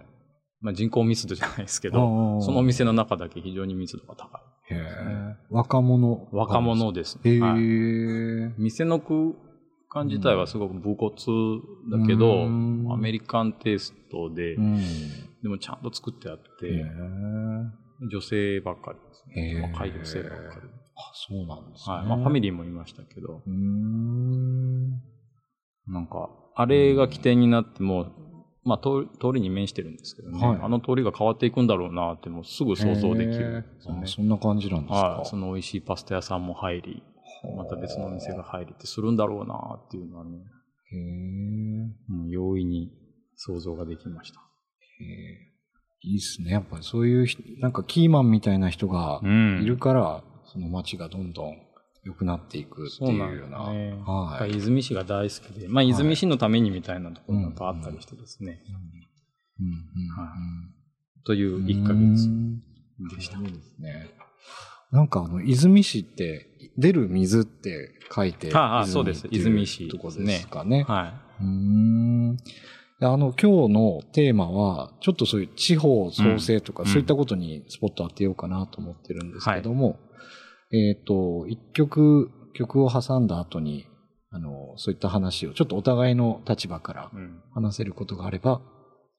[0.63, 4.43] まあ、人口密度じゃないですけあど、ーそのお店の中だけ非常に密度が高い。
[5.51, 6.29] 若者。
[6.33, 7.37] 若者ですへね。
[7.37, 9.33] え、はい店の空
[9.91, 11.13] 間自体はすごく武骨
[12.01, 14.79] だけど、うんアメリカンテイストで、うん。
[15.43, 16.85] でもちゃんと作ってあっへて、え。
[18.11, 19.67] 女性ばっかりですへね。
[19.67, 20.69] ー若い女性ばっかり。
[20.95, 21.97] あ、そうなんですね。
[21.97, 22.07] はい。
[22.07, 24.91] まあ、ファミリリーもいましたけど、うーん。
[25.89, 28.07] なんか、あれが起点になっても、
[28.65, 34.07] まあ通り、通りに面してるんですけどね、はいあの通りが変わっていくんだろうなって、もうすぐ想像できるんでね。
[34.07, 34.97] そんな感じなんですか。
[34.97, 35.27] はい。
[35.27, 37.03] その美味しいパスタ屋さんも入り、
[37.57, 40.39] また別のお店が入りってするんだろうなっていうのはね、
[40.93, 42.13] へえ。
[42.13, 42.93] もう容易に
[43.37, 44.39] 想像ができました。
[44.39, 45.53] へえ
[46.05, 46.51] いいっすね。
[46.51, 51.57] やっぱりそういう人、なんかキーマンみたいな人がんいるから、その街がどんどん
[52.05, 53.59] 良くなっていくってそうなんだいうような。
[53.59, 53.89] よね。
[53.89, 54.51] やっぱはい。
[54.53, 59.73] り泉市が大好きで、まあ泉市のためにみたいなところがやっぱあったりしてですね、うんうん
[61.25, 62.59] といううん1ヶう月ん
[63.15, 63.37] でした。
[63.37, 64.11] そうですね。
[64.91, 70.83] なんかあの、泉市って、出る水って書いて、ああそうですっていう泉市とこですかね。
[70.83, 72.37] はうーん。
[72.37, 79.99] であの、今日のテーマは、ちょっとそういう地方創生とか、うんそういったことにスポット当てようかなと思ってるんですけども、
[80.73, 83.87] えっ、と、一曲、曲を挟んだ後に、
[84.31, 87.17] あの、そういった話を、ちょっとお互いの立場からい。
[87.17, 88.63] うん話せることがあれば、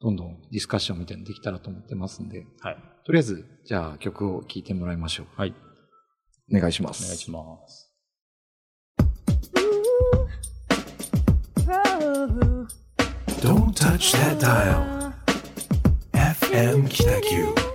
[0.02, 2.78] どんどんディスカッションみたいにできたらと思ってますんで、はい。
[3.06, 5.28] とりあえず、じゃあ曲を聴いてもらいましょう。
[5.36, 5.54] はい。
[6.52, 7.06] お願いしまおす。
[7.06, 7.92] 願いします。
[13.42, 15.14] Don't touch that dial.
[16.14, 17.73] FM Kitaku.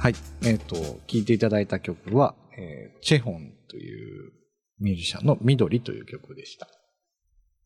[0.00, 0.14] はい。
[0.46, 4.32] えっ、と、聴いていただいた曲は、えーチェホンという
[4.78, 6.66] ミュージシャンの緑という曲でした。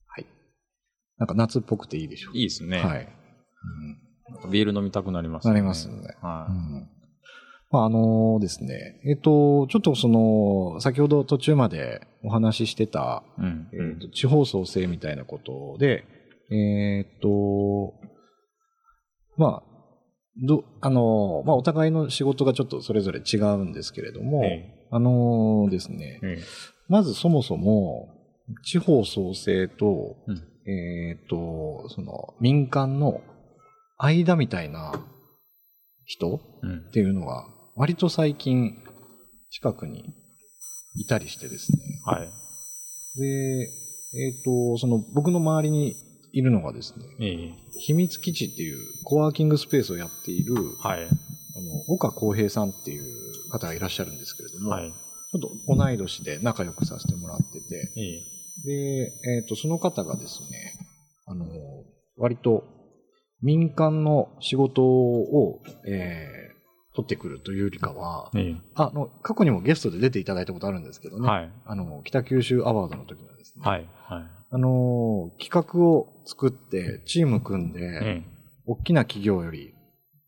[0.08, 0.26] はい。
[1.16, 2.36] なんか夏っぽくていいでしょう。
[2.36, 2.78] いいですね。
[2.78, 3.08] はい。
[4.30, 6.88] なんかビール飲みたくなりますなりますねはうん
[7.70, 13.42] まあ、あのですね、えっ、と、ちょっとその、先ほど途中までお話ししてた、い。
[13.42, 13.68] うん。
[13.72, 16.04] えーと地方創生みたいなことで、
[16.50, 17.94] えっ、と、
[19.36, 19.73] まあ、
[20.42, 26.42] ど、あの、まあ、お互いの仕事がちょっとそれぞれ違うんですけれども、えあのですね、ええ
[26.88, 28.08] まずそもそも、
[28.62, 33.20] 地方創生と、うんえっ、と、その、民間の
[33.98, 34.94] 間みたいな
[36.06, 38.78] 人うんっていうのが、割と最近、
[39.50, 40.14] 近くに
[40.96, 41.78] いたりしてですね。
[42.04, 42.28] はい。
[43.18, 43.70] で、
[44.14, 45.96] えっ、と、その、僕の周りに
[46.34, 51.04] いるのがですね、ええ秘密基地っていうコワーキングスペースをやっている、はい。
[51.04, 53.04] あの、岡康平さんっていう
[53.50, 54.90] 方がいらっしゃるんですけれども、はい。
[54.90, 60.74] ちょっと同い年で仲良くさせてもらってて、ええで、えっ、と、その方がですね、
[61.26, 61.46] あの、
[62.16, 62.64] 割と
[63.42, 66.44] 民間の仕事を、えー
[66.94, 71.50] 取ってくるというよりかは、えあの、過去にもゲストで出ていただいたことあるんですけどね、えはい。
[71.66, 73.88] あの、北九州アワードの時のですね、はい。
[74.04, 74.22] はい。
[74.54, 78.22] あの、企画を作って、チーム組んで、え
[78.66, 79.74] 大きな企業より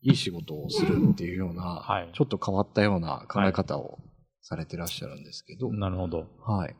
[0.01, 3.99] いい仕事をするっていうような、はいちょっと変わったような考え方を
[4.41, 6.27] されてらっしゃるんですけど、えなるほど。
[6.45, 6.75] はい。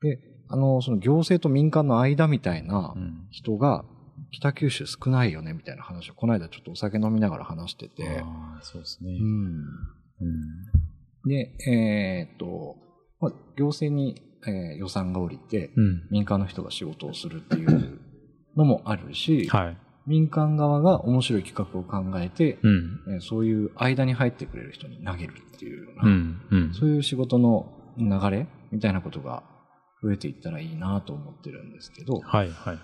[0.00, 3.26] で、あの、その行政と民間の間みたいなうん。
[3.30, 3.84] 人が、
[4.30, 9.10] 北九州少ないよね、みたいな話を、この間ちょっとお酒飲みながら話してて、ああ、そうですね。
[9.10, 9.56] うん。
[10.20, 10.28] う
[11.26, 11.28] ん。
[11.28, 12.76] で、えーっと、
[13.20, 16.02] まあ、行政に、えー予算が下りて、うん。
[16.10, 18.00] 民間の人が仕事をするっていう
[18.56, 19.76] のもあるし、はい。
[20.06, 23.00] 民間側が面白い企画を考えて、うん。
[23.14, 26.40] えーそういう間に入ってくれる人に投げるっていうような、うん。
[26.50, 26.74] うん。
[26.74, 29.42] そういう仕事の流れみたいなことが
[30.02, 32.50] 増えていったらいいなと思ってるんですけど、はい。
[32.50, 32.78] はい。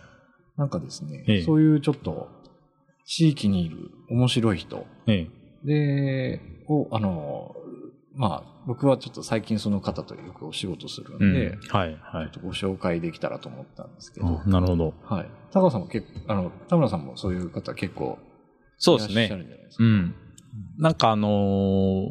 [0.57, 2.29] なんかですね、ええそういうちょっと
[3.05, 7.55] 地域にいる面白い人ええで、を、あの、
[8.19, 11.95] まあ、僕はちょっと最近その方とよくお仕事するんうんで、はい。
[11.95, 12.31] ちはいょっ。
[12.31, 14.93] とご紹介できたらと思ったんですけど、あなるほど。
[15.05, 15.27] はい。
[15.53, 18.19] 高尾さんも結構、あの、田村さんもそういう方結構
[18.77, 19.45] そうですねいらっしゃる。
[19.45, 19.85] んじゃないですか。
[19.85, 20.15] うん。
[20.79, 22.09] なんかあのー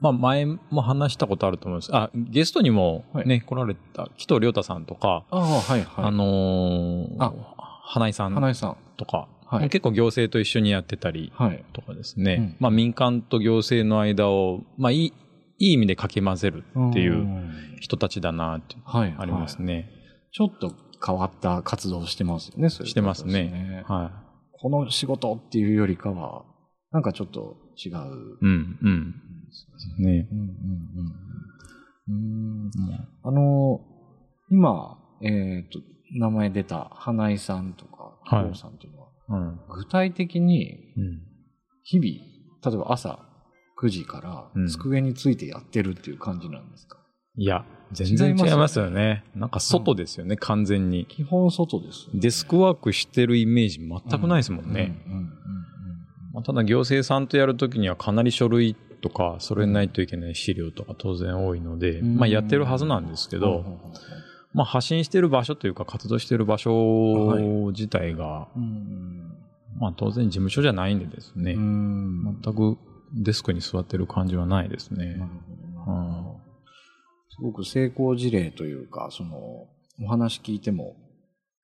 [0.00, 1.94] まあ前も話したことあると思うんです。
[1.96, 6.04] あ、ゲストにもね、来られた紀藤亮太さんとか、ああ、はいはい。
[6.06, 7.32] あのーあ
[7.88, 8.76] 花井さん花井さん。
[8.96, 11.64] とか、はい結構行政と一緒にやってたりはい。
[11.72, 15.12] とかですね、うんまあ民間と行政の間を、まあい
[15.58, 19.14] い、いい意味でかき混ぜるっていううん人たちだなってはい。
[19.18, 19.66] ありますはい。
[19.66, 19.90] ね。
[20.32, 20.72] ちょっと
[21.04, 23.84] 変わった活動をしてますよね、そういうしてますね。
[23.86, 26.44] はこの仕事っていうよりかは、
[26.90, 27.92] なんかちょっと違う。
[27.92, 27.96] い。
[27.96, 29.14] うん、うん。
[29.98, 30.28] ね。
[30.32, 30.46] うんうん
[32.08, 32.70] うんうん。
[33.22, 33.80] あの、
[34.50, 35.80] 今、えっ、と、
[36.12, 39.60] 名前出た花井さんとか、はい郷さんっていうのは、うん。
[39.68, 41.22] 具体的にうん。
[41.84, 42.06] 日々、
[42.64, 43.25] 例えば朝
[43.76, 44.68] 9時からうん。
[44.68, 46.98] 机についてやってるっていう感じなんですか、
[47.36, 49.24] いや、全然違いますすよね。
[49.34, 51.06] なんか外ですよね、完全に。
[51.06, 54.96] 基本外ですよね、デスクワークしてるイメージ全くないですもんね。
[56.44, 62.16] ただ行政さんとやるときにはかなり書類とか、それないといけない資料とか当然多いので、うん。
[62.16, 63.64] まあやってるはずなんですけど、
[64.52, 69.32] まあ発信してる場所というか活動してる場所自体が、うん。
[69.78, 72.38] まあ当然事務所じゃないんでですね、うん。
[72.42, 72.78] 全く
[73.12, 75.18] デスクに座ってる感じはないですねなる。
[75.84, 76.40] ほどなるほど
[77.36, 79.68] すごく成功事例というか、その、
[80.02, 80.96] お話聞いても、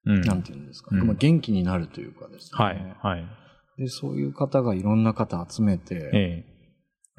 [0.04, 0.20] うん。
[0.22, 2.64] なんていうんですか、うんまあ元気になるというかですね。
[2.64, 3.26] はい、はい。
[3.78, 6.44] で、そういう方がいろんな方集めて、え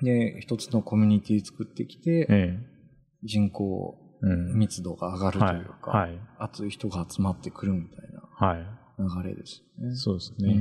[0.04, 2.60] で、一つのコミュニティ作ってきて、え、え
[3.24, 4.60] 人口え、うん。
[4.60, 8.00] 密度が上がるというか、はい、はい、熱い人が集まってくるみたい
[8.36, 8.58] はい。
[9.02, 9.96] な流れですよね。
[9.96, 10.54] そうですね。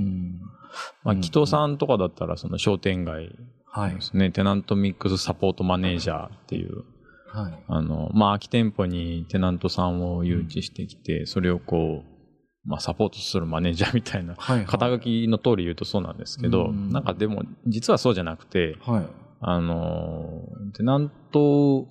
[1.04, 3.30] うんまあ、うん紀藤さんとかだったら、その商店街
[3.72, 4.00] はいで。
[4.02, 6.84] すね、テナントミックスサポートマネージャーっていう、
[7.28, 7.64] はい。
[7.66, 14.64] あの、まあ、空き店舗にテナントさんを誘致してきて、それをこう、まあ、サポートするマネージャーみたいな、はい。
[14.66, 19.06] 肩書きの通り言うとそうなんですけど、うんなんかでも、実はそうじゃなくて、はい。
[19.40, 20.42] あの、
[20.76, 21.86] テナント、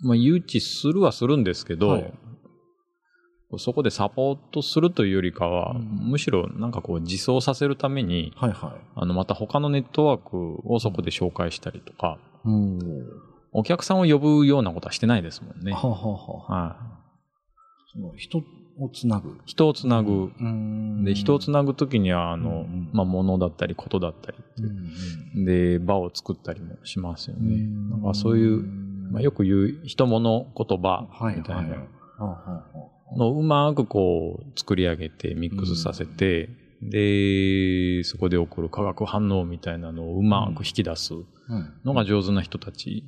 [0.00, 2.14] まあ、誘致するはするんですけど、はい
[3.58, 8.86] そこでサポートするというよりかは、うんむしろなんかこう自走させるために、はいはい。
[8.96, 12.78] あの、また他のネットワークをそこで紹介したりとか、うん。
[13.52, 15.72] お客さんを呼ぶようなことはしてないですもんね。
[15.72, 16.76] はあはあはあは
[17.92, 18.38] その人
[18.78, 19.30] をつなぐ。
[19.30, 19.32] い。
[19.46, 20.32] 人をつなぐ。
[20.38, 27.54] うんで、人をつなぐときには、あの、うんまあ、物だったり、ことだったりってで、場を作ったりもしますよね。
[27.54, 28.62] うんなんかそういう、
[29.12, 31.36] まあ、よく言う人物言葉はいはい。
[31.36, 31.86] みたいなは
[32.18, 36.48] あはあはあのをうまくこう作り上げてミックスさせて、
[36.82, 41.24] で、そこで起こる化学反応みたいなのをうまく引き出すうん
[41.84, 43.04] のが上手な人たち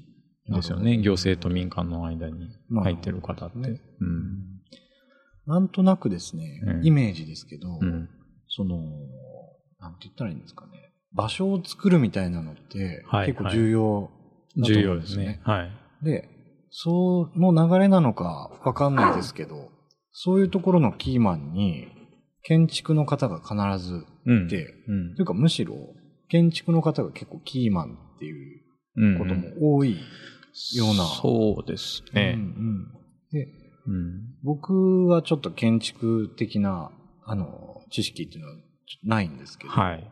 [0.49, 0.99] ですよね。
[0.99, 2.49] 行政と民間の間に
[2.83, 3.57] 入ってる方って。
[3.57, 3.81] うん。
[5.47, 8.09] なんとなくですねう、んイメージですけど、うん。
[8.49, 8.77] その、
[9.81, 10.93] なんて言ったらいいんですかね。
[11.13, 14.11] 場所を作るみたいなのって、はい結構重要
[14.57, 15.25] だと重思うんですね。
[15.25, 15.41] 要ですね。
[15.45, 15.71] はい。
[16.03, 16.29] で、
[16.71, 19.71] その流れなのかわかんないですけど、
[20.13, 21.89] そういうところのキーマンに、
[22.43, 24.47] 建築の方が必ずうん。
[24.47, 25.75] いて、うんというかむしろ、
[26.29, 28.63] 建築の方が結構キーマンっていう
[28.97, 29.19] うん。
[29.19, 29.97] ことも多い。
[30.77, 32.35] ようなそうですね。
[32.37, 32.87] うんうん
[33.31, 33.47] で、
[33.87, 34.35] うん。
[34.43, 36.91] 僕はちょっと建築的な、
[37.25, 38.57] あの、知識っていうのは
[39.05, 40.11] ないんですけど、はい。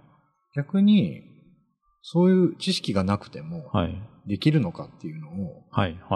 [0.55, 1.23] 逆に、
[2.03, 3.99] そういう知識がなくても、はい。
[4.27, 5.65] できるのかっていうのを。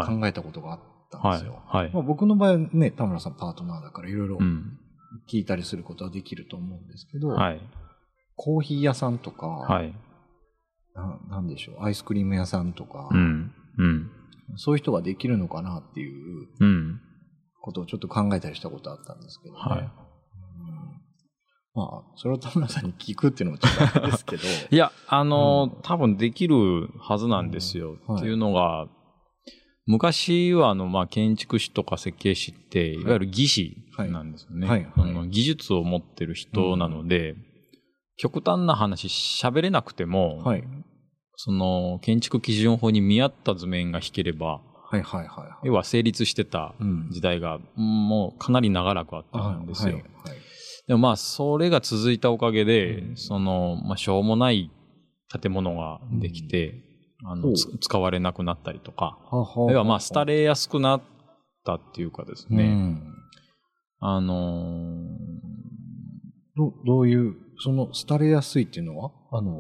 [0.07, 0.81] 考えたことがあっ
[1.11, 1.63] たんはいですよ。。
[1.67, 2.03] はいまあ、。
[2.03, 4.79] 僕の場合はね、田村さんパートナーだからいろいろうん。
[5.29, 7.61] 聞いたりすることはできると思うんですけど、はい。
[8.37, 9.93] コーヒー屋さんとか、はい。
[10.95, 13.53] ななんでしょう、アイスクリーム屋さんとか、うん。
[13.79, 14.11] うん。
[14.57, 17.01] そういう人ができるのかなっていううん。
[17.61, 19.61] ことをちょっと考えたりしたことあったんですけどね。
[19.61, 19.91] はいうん
[21.73, 27.93] まあ、それを田村さんに聞くっていうのもちょっとあれですけど、 いや、あのーうん多分できるはずなんですよ。
[27.93, 28.89] うんはいっていうのが、
[29.87, 33.05] 昔はあの、まあ、建築士とか設計士って、い。
[33.05, 34.69] わゆる技師なんですよね。
[34.69, 34.81] はい。
[34.81, 34.91] はい。
[35.01, 35.11] はい。
[35.11, 37.35] あの技術を持ってる人なので、
[38.17, 40.65] 極端な話喋れなくても、はい。
[41.37, 45.03] その建築基準法に見合った図面が引ければ、はい。
[45.03, 45.25] はい。
[45.25, 45.27] はい。
[45.27, 45.67] はい。
[45.67, 47.09] 要は成立してたうん。
[47.11, 49.95] 時代が、もうかなり長らくあったんですよ。
[49.95, 50.03] はい。
[50.03, 50.37] はい。
[50.87, 53.17] でもまあ、それが続いたおかげで、うん。
[53.17, 54.71] その、まあ、しょうもない
[55.41, 56.90] 建物ができて、
[57.25, 59.19] あの、使われなくなったりとか、
[59.71, 61.03] 要はまあ、廃れやすくなっ
[61.65, 63.15] たっていうかですね、うん。
[64.01, 65.07] あの
[66.57, 69.55] どどういう、その、廃れやすいっていうのは、あの、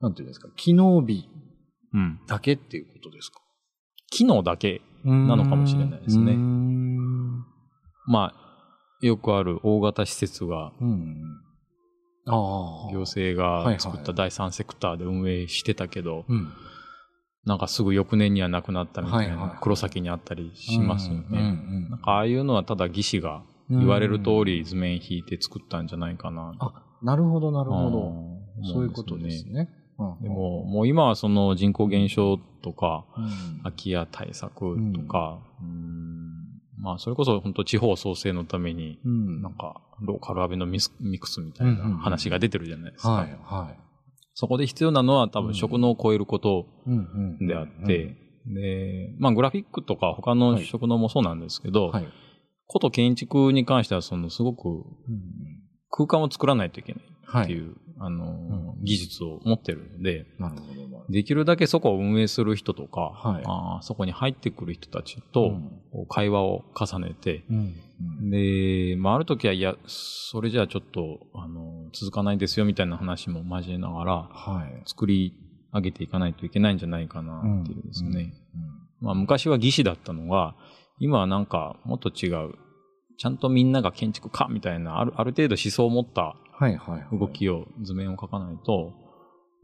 [0.00, 3.40] なんていうんですか、機能美ーうん、だけっていうことですか？
[4.10, 6.32] 機能だけ、なのかもしれないですね。
[6.32, 7.44] うーん。
[8.06, 8.34] まあ、
[9.00, 11.40] よくある大型施設が、うん。
[12.26, 12.92] ああ。
[12.92, 16.52] 行政はいはいが作った第三セクターで運営してたけど、うん。
[17.44, 21.58] なんかすぐ翌年にはなくなったみたいはいはいはない黒崎にあったりしますよね。
[21.90, 26.54] なんかああいうのはただ技師が言われる通り図面引いて作ったんじゃないかな。
[26.58, 27.98] あ、なるほど、なるほど。
[28.08, 28.34] うん
[28.72, 29.48] そういうことです。
[29.48, 29.68] ね。
[29.98, 35.73] うんでも、もう今はその人口減少とか、うん空き家対策とか、うん
[36.84, 43.10] まあそれこそ本当地方創生のために、うんなんかローカルアベノミスミクスみたいな話が出てるじゃないですか。
[43.10, 43.80] はい、はい。
[44.34, 46.66] そこで必要なのは多うん分職能を超えること
[47.40, 48.16] であって、
[48.46, 52.08] で、まあグラフィックとか他の職能もそうなんですけど、はい。
[52.66, 54.84] こと建築に関してはそのすごくうん
[55.90, 57.44] 空間を作らないといけない。
[57.44, 61.04] っていう、あの、うん技術を持ってるので、なるほど。
[61.08, 65.52] できるだけそこを運営する人とか、はいあーそこに入ってくる人たちと
[66.08, 67.74] 会話を重ねて、うんうん
[68.30, 74.82] で、まあ、ある時は、いや、それじゃあちょっと、あの、続かないですよみたいな話も交えながら、はい。
[74.84, 75.34] 作り
[75.72, 78.34] 上げていかないといけないんじゃないかなっていうですね。
[79.00, 79.06] うん。
[79.06, 80.56] まあ、昔は技師だったのが、
[80.98, 82.54] 今はなんかもっと違う、
[83.16, 87.18] ちゃんとみんなが建築家みたいな、あるある程度思想を持ったはいはい。
[87.18, 88.92] 動きを、図面を描かないと、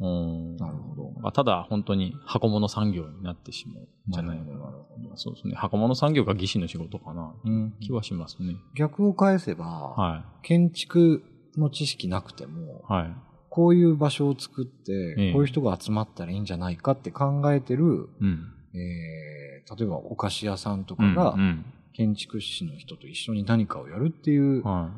[0.01, 1.21] うんなるほど。
[1.21, 4.51] まあただ本当に箱物産業になってしまうんじゃないかな。
[4.53, 5.55] なるほどそうですね。
[5.55, 8.57] 箱物産業が技師の仕事かな、うん気はしますね。
[8.75, 11.23] 逆を返せば、は建築
[11.57, 12.93] の知識なくても、い。
[12.93, 13.17] はい。
[13.51, 18.53] こういう場所を作って、ええこういう人が集まったらいいんじゃないかって考えてる、うん。
[18.75, 19.41] えー
[19.79, 24.91] 例えばお菓子屋さんとかうんが、うん建築士の人と一緒に何かをやるっていうは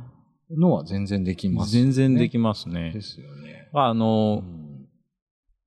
[0.58, 1.50] のは全然できい。
[1.50, 1.92] ますよね。
[1.92, 3.00] 全然できますねで。
[3.00, 3.68] すよね。
[3.72, 4.62] あの、うん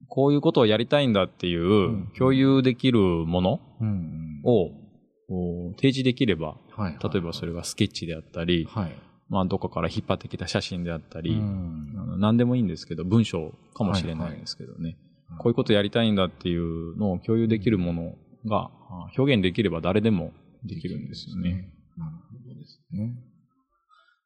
[0.07, 4.69] こういうことをやりたいんだっていう、ん共有できるものうんを、
[5.77, 8.95] 提示できれば、はい例えばそれがスケッチであったり、はい。
[9.29, 14.97] まあどこから引っ張ってきた写真であったり、うん何でもいいんですけど、文章かもしれないんですけどね。
[15.39, 20.31] こういうことやりたいんだっていうのを共有できるものが、あ表現できれば誰でも
[20.63, 21.73] できるんですよね。
[21.97, 23.15] なるほどでですね。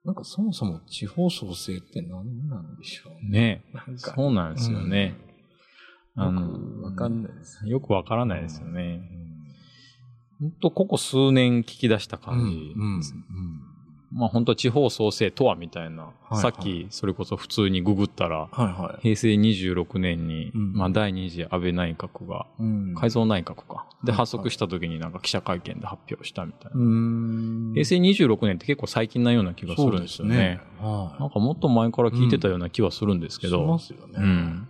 [0.10, 3.32] なんかそもそも地方創生って何なんでしょう？
[3.32, 3.64] ね。
[3.74, 4.14] なんか。
[4.16, 5.16] そうなんですよね。
[6.16, 6.36] うん。
[6.36, 6.48] よ
[6.82, 7.68] くわかんないです。
[7.68, 9.02] よくわからないですよね。
[10.42, 10.50] うん。
[10.50, 13.14] 本当ここ数年聞き出した感じです。
[14.12, 19.02] まあ本当地方創生とはみたいな、はいさっきそれこそ普通にググったら、はいはい。
[19.02, 23.88] 平成26年に、うんまあ第二次安倍内閣が、うん改造内閣か。
[24.04, 27.74] で、はい発足した時になんか記者会見で発表したみたいな。
[27.74, 30.60] 平成26年って結構最近なような気がするんですよね。
[30.80, 31.22] はい。
[31.22, 33.66] なんかもっと前から聞いてたような気はするんですけしど。
[33.66, 34.14] ますよね。
[34.18, 34.68] うん。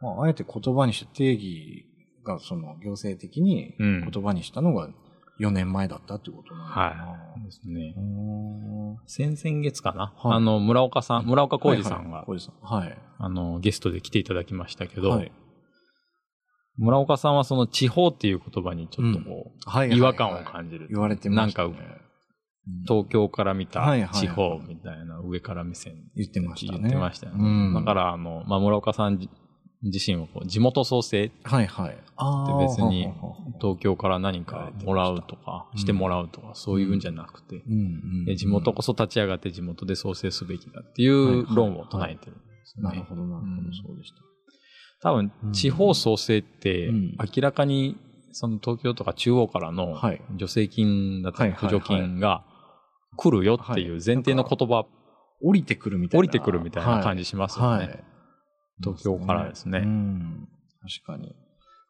[0.00, 1.86] まあ、あえて言葉にして定義
[2.24, 4.88] がその行政的にうん言葉にしたのが
[5.40, 6.86] 4年前だったってことなのかな。
[6.86, 7.44] はい。
[7.44, 7.94] ですね
[9.06, 12.98] 先々月かな、はいあの、村岡さん、村岡浩二さんが、はいはい。
[13.18, 15.32] あの、ゲストで来ていただきましたけど、はい
[16.76, 20.88] 村岡さんはその地方っていう言葉にちょっとこう、違和感を感じる。
[20.90, 21.68] 言われてましたね。
[21.68, 22.04] なんか、うん
[22.88, 23.82] 東京から見た
[24.14, 26.78] 地方みたいな上から目線言ってましたね。
[26.78, 27.38] 言ってましたよね。
[27.44, 29.28] うんだから、あの、まあ、村岡さんじ
[29.84, 31.96] 自身はこう地元創生ってはいはい。
[32.16, 33.12] あ別に
[33.60, 35.78] 東京から何かもらうとか、うん。
[35.78, 37.62] してもらうとか、そういうんじゃなくて、
[38.36, 42.98] 地元こそ立ち上がって地元で創生すべきだっていう論を唱えてるんですよね。
[42.98, 44.16] なるほど、なるほどうん、そうでした。
[45.02, 45.52] 多分う、ん。
[45.52, 47.96] 地方創生ってうん、明らかに、
[48.32, 50.20] その東京とか中央からのはい。
[50.38, 52.44] 助成金だったり補助金が
[53.16, 54.86] 来るよっていう前提の言葉、
[55.42, 56.20] 降りてくるみたいな。
[56.20, 57.88] 降りてくるみたいな感じしますよはい。
[57.88, 58.04] ね。
[58.82, 60.48] 東京からですねうん。
[61.04, 61.28] 確かに。
[61.28, 61.32] い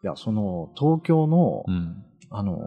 [0.03, 2.05] や、その、東京の、うん。
[2.31, 2.59] あの、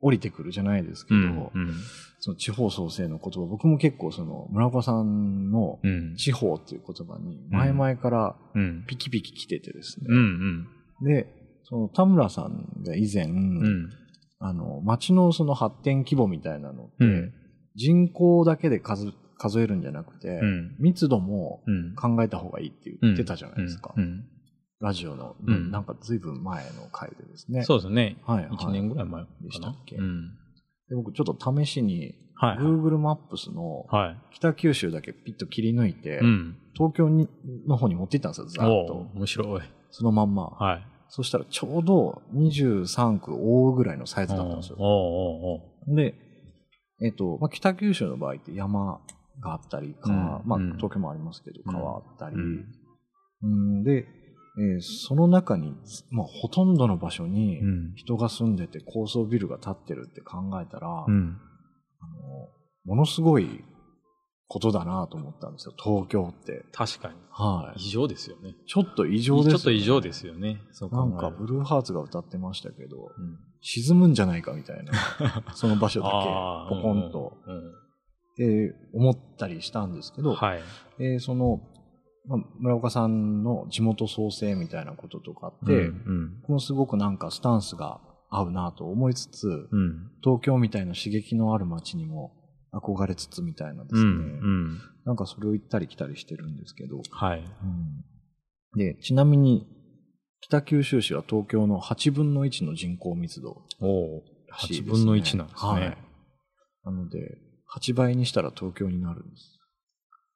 [0.00, 1.26] 降りてくるじゃないですけど、うん。
[1.26, 1.74] うん
[2.18, 6.16] その地方創生の言葉、僕も結構その、村岡さんのうん。
[6.16, 8.84] 地方っていう言葉に、前々からうん。
[8.86, 10.06] ピキピキ来ててですね。
[10.08, 10.66] うん。
[11.02, 11.26] で、
[11.64, 13.90] その田村さんが以前、うん。
[14.38, 17.32] あの、町のその発展規模みたいなのって、うん
[17.76, 20.76] 人口だけで数数えるんじゃなくて、うん。
[20.78, 21.94] 密度もうん。
[21.94, 23.94] 考えた方がいいって言ってたじゃないですか。
[23.96, 24.24] うん。
[24.80, 27.62] ラジオの、うんなんか随分前の回でですね。
[27.64, 28.18] そうですね。
[28.26, 28.50] はい、はい。
[28.50, 29.96] 1年ぐらい前でしたっけ？
[29.96, 30.30] うん。
[30.88, 32.58] で僕ちょっと試しに、はい。
[32.58, 34.16] Google マップスのはい。
[34.34, 36.56] 北九州だけピッと切り抜いて、うん。
[36.74, 37.28] 東京に
[37.66, 38.92] の方に持っていったんですよ、ざーっおと。
[38.94, 39.62] お面白い。
[39.90, 40.46] そのまんま。
[40.46, 40.86] はい。
[41.08, 44.84] そしたらちょうど23区覆うぐらいのサイズだったんですよお。
[44.84, 46.14] おおで、
[47.00, 49.00] えっ、と、まあ、北九州の場合って山
[49.40, 52.64] があったり、川、まあ、うんうん東京もありますけど、川あったり、うん
[53.42, 54.06] うんで、
[54.58, 55.74] えーその中に、
[56.10, 57.92] まあ、ほとんどの場所にうん。
[57.94, 61.38] 人が住んでて高層ビルが建ってるって考えたら、うん。
[62.00, 62.48] あの
[62.84, 63.64] ものすごい
[64.48, 66.64] ことだなと思ったんですよ、東京って。
[66.72, 67.14] 確かに。
[67.30, 67.80] はい。
[67.86, 68.54] 異常ですよね。
[68.66, 69.58] ちょっと異常ですよ、ね。
[69.58, 70.60] ちょっと異常ですよね。
[70.90, 74.92] なんか、ブルーハーツが歌ってましたけど、うん沈むんじゃないかみたいな、
[75.54, 76.14] その場所だけ、
[76.72, 77.85] ポコンと、うんうん
[78.36, 80.60] って思ったりしたんですけど、はい。
[80.98, 81.60] えーその、
[82.26, 86.40] まあ、村岡さんの地元創生みたいなこととかって、うん。
[86.42, 90.10] 僕もすごくなんかスタンスが合うなと思いつつ、うん。
[90.22, 92.32] 東京みたいな刺激のある街にも
[92.72, 94.08] 憧れつつみたいなですね、うん。
[94.08, 94.80] うん。
[95.06, 97.38] なんかそれを行ったり来たりしてるんですけど、はい。
[97.38, 97.46] うん
[98.76, 99.66] で、ちなみに
[100.40, 103.62] 北九州市は東京の8分の1の人口密度。
[103.80, 104.20] 8
[104.52, 104.90] らしいです、ね。
[104.90, 105.70] 分の1なんですね。
[105.70, 105.98] はい。
[106.84, 107.18] なので、
[107.74, 109.58] 8倍にしたら東京になるんです。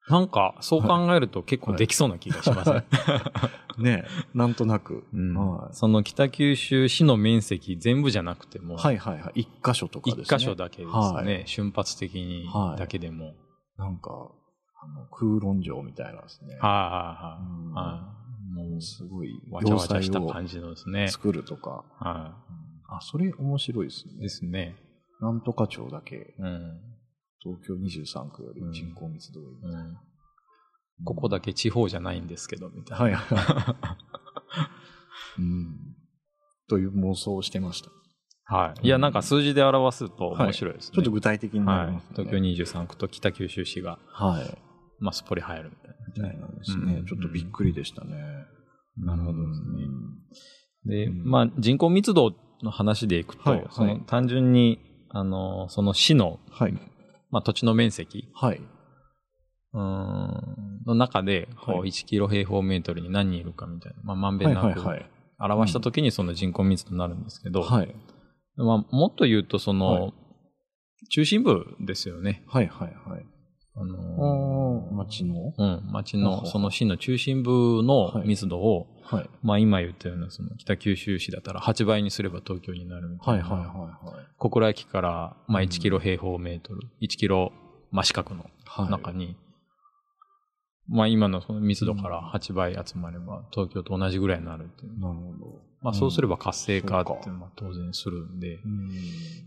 [0.09, 2.85] なんか、そう考えると結構できそうな気がしますね。
[3.77, 5.05] ねえなんとなく。
[5.13, 9.41] うんはいその北九州市の面積全部じゃなくても、はいはいはい。
[9.41, 10.23] 一箇所とかですね。
[10.23, 13.33] 一箇所だけですね、はい瞬発的にはいだけでも。
[13.77, 14.11] なんか、
[14.81, 16.55] あの、空論城みたいなですね。
[16.55, 17.85] はいはいうんはい。
[17.85, 21.07] はいもう、すごい、わちゃわちゃした要感じのですね。
[21.07, 21.85] 作るとか。
[21.99, 22.35] は
[22.89, 24.13] あ、それ面白いですい。
[24.13, 24.21] ね。
[24.21, 24.75] ですね。
[25.21, 26.79] なんとか町だけ、うん。
[27.43, 29.47] 東京23区より人口密度多い。
[29.47, 29.97] うん
[31.03, 33.03] ここだけ地方じゃないんですけど、みたいな。
[33.03, 33.75] はいは
[35.37, 35.39] い。
[35.41, 35.95] うん。
[36.67, 37.89] という妄想をしてました。
[38.45, 38.85] はい。
[38.85, 40.95] いや、なんか数字で表すと面白いですね。
[40.95, 42.09] ちょっと具体的になはいりますね。。
[42.25, 44.57] 東京23区と北九州市が、はい。
[44.99, 46.95] まあ、すっぽり入るみたいみたいなんですね。
[46.95, 48.15] うんちょっとびっくりでしたね。
[48.97, 49.67] なるほどですね
[50.85, 50.91] な。
[50.91, 54.79] で、うんまあ、人口密度の話でいくと、はいはいその単純に、
[55.09, 56.90] あの、その市の、はい。
[57.31, 58.61] まあ、土地の面積、はい。
[59.73, 64.81] うーん、の中で、こう、はい1キロ平方メートルに何人いるかみたいな、まあ、まんべはいんなく。
[65.39, 67.95] 表したときにその人口密度になるんですけど、はい。
[68.57, 70.13] まあ、もっと言うと、その、はい
[71.09, 72.43] 中心部ですよね。
[72.47, 73.25] はいはいはい。
[73.73, 73.97] あのあ
[74.89, 75.53] の町の？
[75.57, 79.29] うん、町の、その市の中心部のはい密度を、はい。
[79.41, 83.43] まあ今言ったような、その北九州市だったら8倍にすれば東京になるみたな。
[83.43, 84.25] はいいはいはいはい。
[84.37, 87.53] 小倉駅から、まあ1キロ平方メートル、1キロ
[87.91, 89.37] 真四角のはい中に、
[90.89, 94.99] まあ今のその密度から8倍集まれば東京と同じぐらいになるっていう。
[94.99, 95.70] なるほど。
[95.81, 98.89] まあそうすれば活性化ってそうかまあ当然するんで、うん。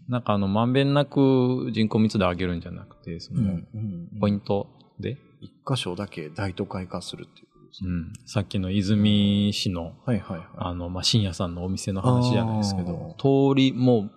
[0.08, 3.44] なんかあの、まんべんなく人口密度上げるんじゃなくて、その、う
[3.78, 4.08] ん。
[4.20, 4.66] ポインント
[4.98, 7.48] で、一箇所だけ大都会化するっていう。
[7.82, 10.46] うん、さっきの泉市の、はいはいはい。
[10.56, 14.10] あの、まあ、深夜さんのお店の話じゃないですけどあ、通り、もう、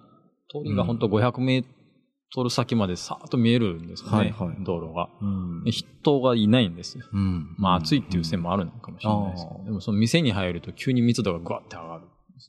[0.50, 1.66] 通りが本当500メー
[2.34, 5.10] トル先までさーっと見えるんですよね、はいはい道路が。
[5.22, 7.06] うんで人がいないんですよ。
[7.12, 7.56] うん。
[7.58, 12.04] まあ、暑いっていう線もあるのかもしれないですけど、うんでもその店に入ると急に密度がぐわって上がる。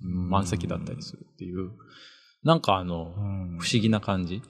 [0.05, 1.70] うん満席だったりするっていう、
[2.45, 4.43] なんかあの、うん不思議な感じ。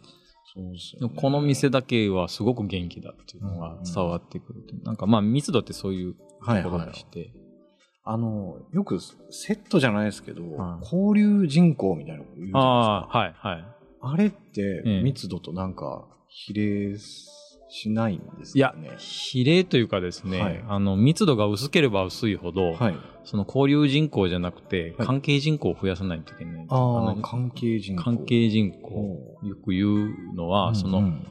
[0.54, 4.74] そうでねこの店だけはすごく元気だっていうのが伝わってくると。
[4.84, 7.32] なんかまあ密度ってそういうところでして。
[8.10, 12.60] あの、よくセットじゃないですけど、ん交流人口みたいなこと言うじゃな
[12.96, 13.18] いですか。
[13.18, 13.77] ああ、はい、はい。
[14.00, 16.96] あれってええ密度となんか比例
[17.70, 22.96] しないんですいやかね。、比例というかですね、はいあの、密度が薄ければ薄いほど、はい。
[23.24, 26.66] その交流人口じゃなくて、はい関係人口を増やさないといけない。
[26.68, 28.02] あのあ、関係人口。
[28.02, 28.88] 関係人口。
[29.42, 31.26] およく言うのは、その、うんうん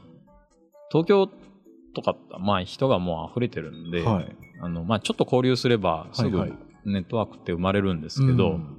[0.90, 1.28] 東京
[1.94, 4.36] とか、まあ人がもう溢れてるんで、はい。
[4.62, 8.77] あの、まあちょっと交流すれば、すぐはいはいネットワークって生まれるんですけど、うん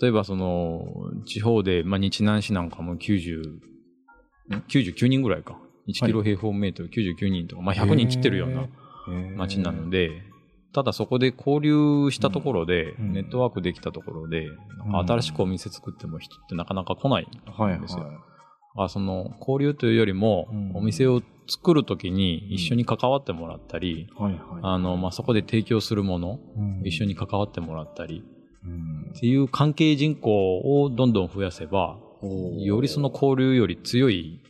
[0.00, 0.84] 例えばその、
[1.26, 3.60] 地方で、まあ日南市なんかも90、ん
[4.68, 5.58] 99人ぐらいか。
[5.88, 8.66] 1キロ平方メートル99人とか、まあ100人切ってるようなへ
[9.10, 10.10] え街なので、
[10.72, 14.48] ただそこで交流したところで、うんネットワークできたところで、
[15.06, 17.28] 新しくお店作っても人ってなかなか来ない。
[17.46, 17.80] はいはい。
[17.80, 18.06] ですよ
[18.76, 24.42] あその交流というよりも、うんお店を作るときに一緒に関わってもらったり、はいはい。
[24.62, 28.37] あの、まあ、そこで提供するもの、うん一緒に関わってもらったり、うん
[29.16, 31.98] っていう関係人口をどんどん増やせば、
[32.58, 34.40] よりその交流より強い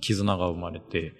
[0.00, 1.14] 絆が生まれて、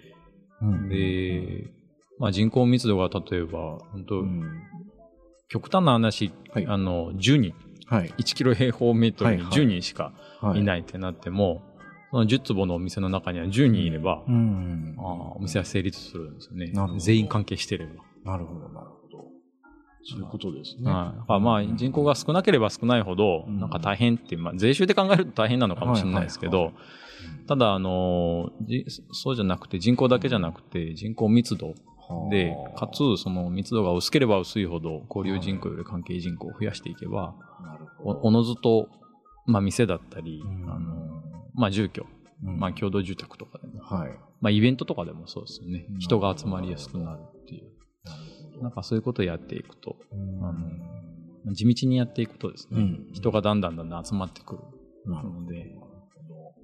[0.61, 0.89] うん。
[0.89, 1.71] で、
[2.19, 4.61] まあ、人口密度が例えば、本当、うん。
[5.49, 6.65] 極端な話、はい。
[6.67, 7.53] あの、10人、
[7.87, 8.13] はい。
[8.17, 9.61] 1キロ平方メートルにはいはい。
[9.61, 10.63] 10人しかはい。
[10.63, 11.61] ないってなっても、
[12.11, 14.95] その10坪のお店の中には10人いれば、うん。
[14.97, 16.99] あーお店は成立するんですよね。
[16.99, 18.31] 全員関係してれば。
[18.31, 18.94] なるほど、なるほど。
[20.07, 20.91] そういうことですね。
[20.91, 21.39] はい。
[21.41, 26.73] まあ人口が少なければ少ないほど、うんなんか大変ってまあ税収で考えると大変なのかもしれないですけど
[27.47, 31.73] ただあのじそうじゃなくて人口だけじゃなくて人口密度
[32.29, 37.35] では、あかつその密度が薄ければ薄いほど交流人口より関係人口を増やしていけば。
[38.03, 38.89] おおのずと、
[39.47, 41.23] まあ店だったり、うんあの
[41.55, 42.05] まあ住居、
[42.43, 44.11] うんまあ共同住宅とかでも、はい。
[44.41, 45.99] まあイベントとかでもそうですよねうん。
[45.99, 47.71] 人が集まりやすくなるっていう。
[48.61, 50.43] なんかそういうことをやっていくと、うん。
[50.45, 50.53] あ
[51.45, 53.07] の地道にやっていくとですね、うん。
[53.13, 54.61] 人がだんだんだんだん集まってくる。
[55.07, 55.75] ので、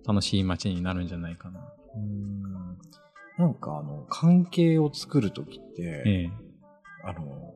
[0.08, 1.62] 楽しい街になるんじゃないかな。
[1.96, 2.42] うん。
[3.38, 6.32] なんかあの、関係を作るときって、ええ。
[7.04, 7.54] あの、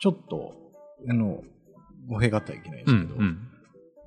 [0.00, 0.54] ちょっと、
[1.08, 1.42] あの、
[2.08, 3.48] 語弊があったらいけないでうすけど、んうん。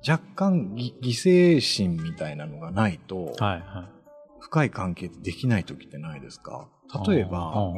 [0.08, 3.96] 若干ぎ犠牲心みたいなのがないと、はいはい。
[4.40, 6.68] 深い関係ってできないときってないですか？
[7.08, 7.72] 例えあば、あ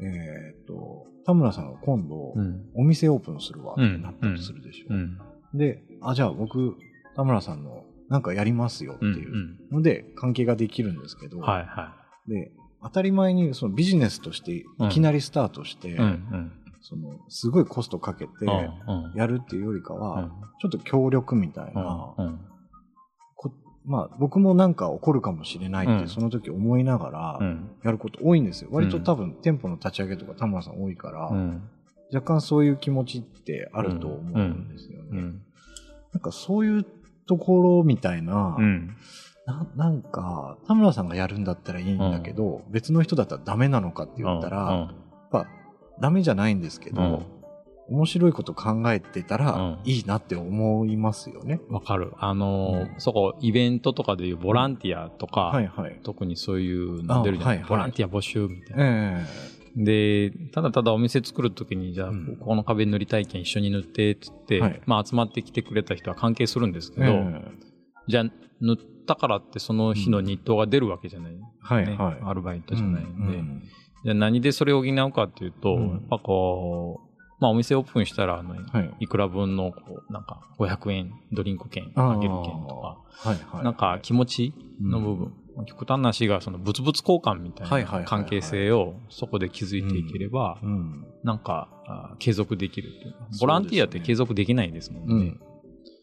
[0.00, 2.66] えっ、と、田村さんが今度、うん。
[2.74, 4.86] お店オープンするわってうんなったりするでしょ。
[4.90, 5.18] うん。
[5.54, 6.76] で、あ、じゃあ僕、
[7.16, 9.14] 田村さんのなんかやりますよってうん。
[9.14, 11.94] いうので、関係ができるんですけど、はいは
[12.28, 12.52] で、
[12.82, 15.96] 当たり前にそのビジネスとしていきなりスタートして。
[16.86, 22.14] そのすごいコストかけてうんやるっていうよりかは、うんちょっと協力みたいな、
[23.84, 27.70] まあ僕もなんか起こるかもしれないってうんその時思いながらうん。
[27.82, 28.68] やること多いんですよ。
[28.72, 31.62] 割とうん多分店舗の立ち上げとか田村さん多いから、うん。
[32.12, 35.08] 若干そういう気持ちってあると思うんですよね。
[35.10, 35.42] うん。
[36.12, 36.86] なんかそういう
[37.26, 38.96] ところみたいな、うん。
[39.46, 44.94] ななんか田村さんがやるんだったらいいんだけど、別の人だったらダメなのかって言ったら、やっ
[45.30, 45.46] ぱ
[46.00, 47.26] ダメじゃないんですけど、うん
[47.88, 51.60] 面白いこと考えてたらうんいいなって思いますよね。
[51.68, 52.12] わかる。
[52.18, 56.00] あのーうんそこ、イベントとかでいうボランティアとか、はいはい。
[56.02, 58.84] 特にそういうの出るじゃない、あはいはいボランティア募集みたいな。
[58.86, 59.26] え
[59.76, 67.44] で、ただただお店作るときに、じゃあ、うんここの壁塗り体験一緒に塗って、って言って、はいまあ集まってきてくれた人は関係するんですけえど、え
[68.06, 68.24] じゃあ、
[68.60, 68.76] 塗っ
[69.06, 71.32] たからってその日の日当が出るわけじゃない。
[71.32, 72.18] ねはいはい。
[72.22, 73.36] アルバイトじゃないんで。
[73.36, 73.62] うん
[74.04, 77.13] じゃあ何でそれを補うかっていうと、うんやっぱこう、
[77.44, 78.94] まあお店オープンしたら、あの、はい。
[79.00, 83.64] いくら分の、こう、なんか、500円ドリンク券あげる券とか、はいはい。
[83.64, 85.32] なんか気持ちの部分、
[85.66, 91.06] 極端な話がその物々交換みたはいない関係性をそこで築いていければ、うん。
[91.22, 95.14] なんかあ継続できるっていうかボランティアって継続できないですもんね。
[95.14, 95.40] うん。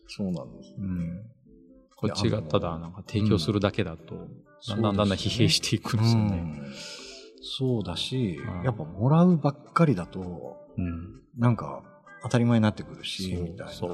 [0.07, 0.73] そうなんです。
[0.77, 1.21] うん
[1.97, 4.27] こっちがただなんか提供するだけだと、
[4.67, 6.37] だんだんだんだん疲弊していくんですよね。
[6.37, 6.73] うん
[7.43, 11.21] そうだしうん、やっぱもらうばっかりだと、うん。
[11.37, 11.83] なんか
[12.23, 13.71] 当たり前になってくるし、みたいな。
[13.73, 13.91] そう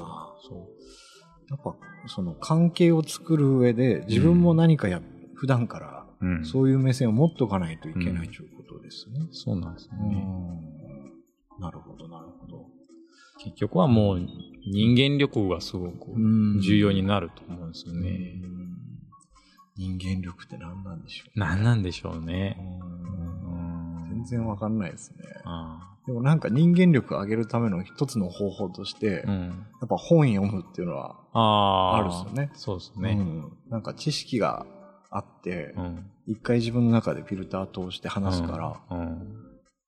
[1.49, 1.75] やっぱ
[2.07, 5.01] その関係を作る上で自分も何かや、
[5.35, 6.45] 普段からうん。
[6.45, 9.27] そういう目線を持っとかないといけないということですね。
[9.31, 9.97] そうなんですね。
[11.59, 12.65] なるほど、なるほど。
[13.39, 14.19] 結局はもう
[14.65, 18.39] 人間力がすごくうん重要になると思うんですよね。
[18.43, 18.57] うん
[19.75, 22.57] 人間力って何なんでしょう何なんでしょうね。
[22.81, 25.17] うんうん全然わかんないですね。
[25.45, 29.65] あでもなんか人間力を上げるための一つの方法として、うん。
[29.83, 33.17] っぱ本読むっていうのは、あるっすよねそうですね。
[33.19, 34.65] うんなんか知識が
[35.09, 36.09] あってう、ん。
[36.25, 38.57] 一回自分の中でフィルター通して話すか
[38.89, 39.35] ら、うん。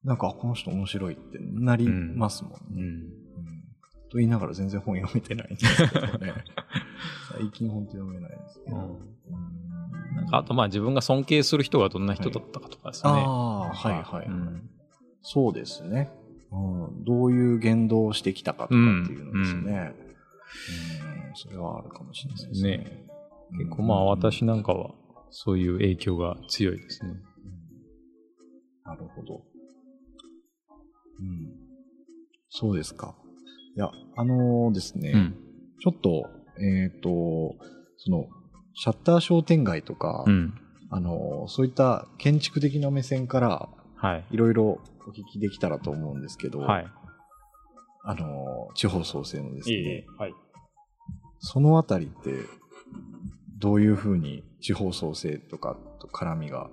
[0.04, 3.20] なんかあこの人面白いってなりますもんね。
[4.12, 6.34] と言いながら全然本読めてないんですけどね。
[7.32, 8.76] 最近本当読めないんですけど。
[8.76, 9.00] うんうん
[10.16, 13.12] なんかあとまあ自分が尊敬する人がどんな人だったかとかですね。
[13.12, 14.70] ああ、はいはい、うん
[15.22, 16.10] そうですね、
[16.52, 16.58] う
[16.92, 17.04] ん。
[17.04, 19.94] どういう言動をしてきたかとかっていうのですね。
[20.04, 20.10] うん
[21.36, 22.78] それはあるかもしれないですね。
[22.78, 23.06] ね
[23.60, 24.92] 結構まあ私なんかは
[25.30, 27.14] そういう影響が強いですね。
[28.84, 29.44] なるほど。
[31.20, 31.52] うん。
[32.50, 33.16] そうですか。
[33.76, 35.36] いや、あのーですね、うん。
[35.80, 37.56] ちょっと、えっ、と、
[37.98, 38.28] その、
[38.74, 40.54] シャッター商店街とか、うん。
[40.90, 44.26] あのーそういった建築的な目線から、はい。
[44.32, 44.80] いろいろ
[45.10, 46.88] お聞きできたらと思うんですけど、はい。
[48.04, 50.34] あのー地方創生のですね、はい。
[51.40, 52.32] そのあたりって、
[53.58, 56.70] どういうふうに地方創生とかと絡みが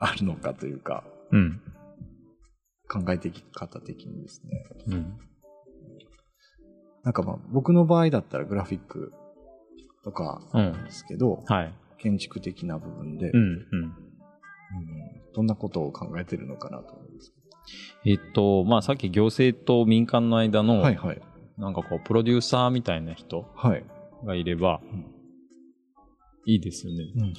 [0.00, 1.60] あるのかというか、うん。
[2.88, 4.64] 考えてき方的にですね。
[4.88, 5.18] うん。
[7.04, 9.12] なんかまあ僕の場合だったらグラフィック
[10.02, 10.90] とかうんで。
[10.90, 11.74] すけど、はい。
[11.98, 13.40] 建築的な部分で、うん。
[13.40, 13.52] うん。
[13.52, 17.32] うんどんなことを考えてるのかなと思うんです
[18.04, 20.62] えっと、まあさっき行政と民間の間。
[20.62, 21.22] の、はいはい。
[21.58, 23.84] なんかこう、プロデューサーみたいな人はい。
[24.24, 25.04] がいればうん、
[26.46, 27.04] いいですよね。
[27.16, 27.34] うん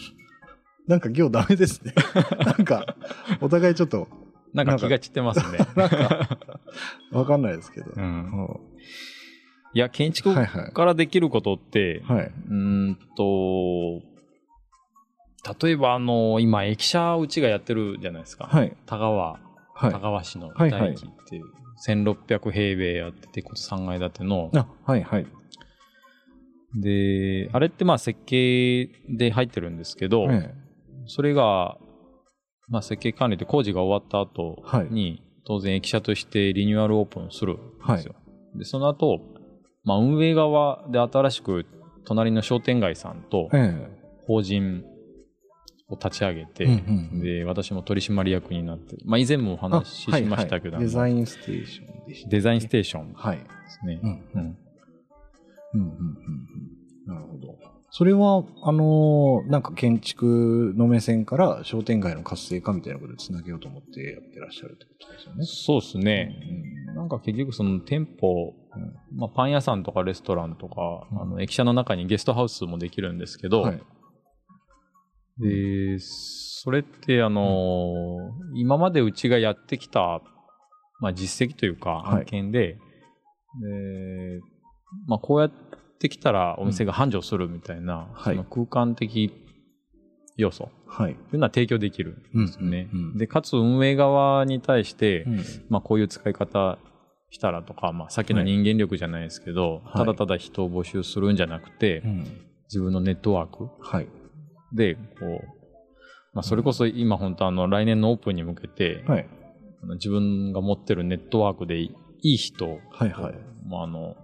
[0.85, 1.93] なんか今日ダメですね。
[2.45, 2.97] なんか、
[3.39, 4.09] お互いちょっと、
[4.53, 5.59] なんか気が散ってますね。
[5.77, 6.37] なんか、
[7.13, 7.91] わかんないですけど。
[7.91, 7.93] う。
[7.95, 8.59] うんん
[9.75, 10.71] いや、建築はいはい。
[10.73, 12.25] からできることって、はい。
[12.25, 14.01] うーんと、
[15.61, 18.45] 例えばあの、今、駅舎うちがやってるじゃないですか。
[18.45, 18.75] はい。
[18.85, 19.39] 田川、
[19.73, 19.91] はい。
[19.91, 21.45] 田川市の大駅っていう、
[21.85, 25.25] 1600平米あって、鉄骨3階建ての、あ、はいはい。
[26.75, 30.53] で、あれってまあ設計で入ってるんですけど、え
[31.07, 31.77] それが、
[32.69, 38.15] まあ設計管理で工事が終わった後はいに、当然駅舎としてリニューアルオープンするんですよ。
[38.55, 39.19] で、その後、
[39.83, 41.65] まあ運営側で新しく
[42.05, 44.85] 隣の商店街さんとええ法人
[45.93, 52.29] を立ち上げて、うんうんうんで、私も取締役になって、まあ以前もお話ししましたけど、はいデザンインステーションでした。
[52.29, 53.39] デザインステーションではい。
[53.67, 53.99] すね。
[54.03, 54.09] うん。
[54.11, 54.57] うん
[55.73, 55.87] うんうんうん
[57.07, 57.15] うん。
[57.15, 57.57] なるほど。
[57.95, 65.45] それは、あのーなんか建築の目線から商店街の活性化みたいなことでつなげようと思ってやってらっしゃるってことですよね。
[65.45, 66.35] そうですね。
[66.95, 68.55] なんか結局その店舗、
[69.15, 73.81] まあ、パン屋さんとかレストランとか、うんあの駅舎の中にゲストハウスもできるんですけど、はい。
[75.39, 80.21] で、それってあのー今までうちがやってきた、
[80.99, 82.19] まあ、実績というかはい。
[82.19, 82.79] 案件で、で
[85.07, 85.51] まあ、こうやっ
[85.99, 88.35] てきたらお店が繁盛するみたいな、はい。
[88.35, 89.33] その空間的
[90.37, 91.15] 要素はい。
[91.15, 92.89] というのは提供できるんですよね。
[92.93, 95.43] うんうんうんで、かつ運営側に対して、うん。
[95.69, 96.77] まあ、こういう使い方
[97.31, 100.05] したらとか、まあ、さっきの人間力じゃないですけど、はい。
[100.05, 102.41] ただただ人を募集するんじゃなくて、うん。
[102.65, 104.07] 自分のネットワークはい。
[104.73, 105.47] で、こう、
[106.33, 109.27] まあ、それこそ今本当あの、来年のオープンに向けて、はい。
[109.95, 113.33] 自分が持ってるネットワークでいい人を、はいはい。
[113.67, 114.15] まあ、あの、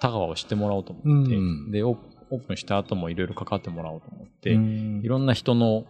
[0.00, 5.84] 田川を知ってもらおうと思って、うんで、オープンした後もいろいろ関わってもらおうと思って、うんいろんな人の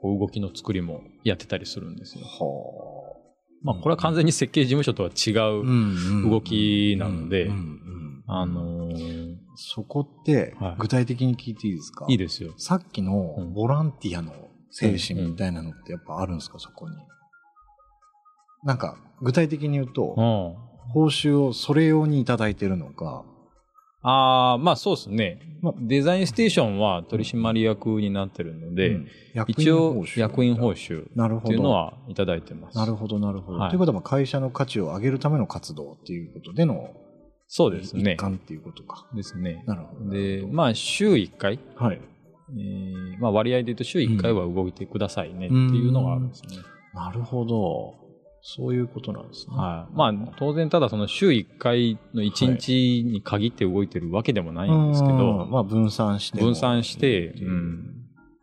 [0.00, 2.24] こう動きの作りもやってたりするんですよ。
[2.24, 3.14] は
[3.62, 7.50] まあ、これは完全に設計事務所とは違う、あ動きなので
[8.26, 9.23] あのー
[9.56, 12.06] そこってはい具体的に聞いていいですか？
[12.08, 12.52] いいですよ。
[12.56, 14.32] さっきのうんボランティアの
[14.70, 16.96] 精神みたいなのってやっぱあるんですか、そこに。
[18.64, 20.92] なんか、具体的に言うと、うん。
[20.92, 23.24] 報酬をそれ用にいただいてるのか、
[24.02, 25.38] ああ、まあそうですね。
[25.62, 29.08] まあデザインステーションは取締役になってるので、うん
[29.46, 31.04] 一応役員報酬。
[31.04, 32.76] っていうのはいただいてます。
[32.76, 33.58] なるほど、なるほど。
[33.58, 36.90] はいということは、まあ会社の価値を上げるための活動っていうことでの
[37.56, 38.16] そうですね一。
[38.16, 39.06] 環っていうことか。
[39.14, 39.62] ですね。
[39.64, 40.10] なるほど。
[40.10, 42.00] で、まあ週1回、はい。
[42.50, 46.56] えーまあ割合で言うと週1回は動いてくださいねっていうのがあるんですね。
[46.92, 47.94] なるほど。
[48.42, 49.54] そういうことなんですね。
[49.56, 49.96] はい。
[49.96, 56.46] まあ当然ただその週1回の1日に限って動いてるわけでもないんですけうんど、まあ分散しても。
[56.46, 57.84] 分散して、ううん。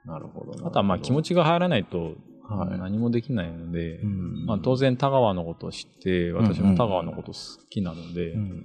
[0.05, 0.65] なるほど。
[0.65, 7.37] あとはまあ気持ち、ちが入らないとはい何もできないので、うんまあ当然田川のことを知って、私も田川のこと好
[7.69, 8.63] きなので、うん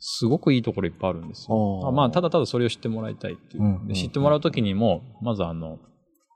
[0.00, 1.82] すごくいいところいっぱいあるんですあよ。
[1.86, 3.64] ーまあただただそれを知ってもらいたいっていう。
[3.64, 5.78] うんで知ってもらうときにも、まずあの、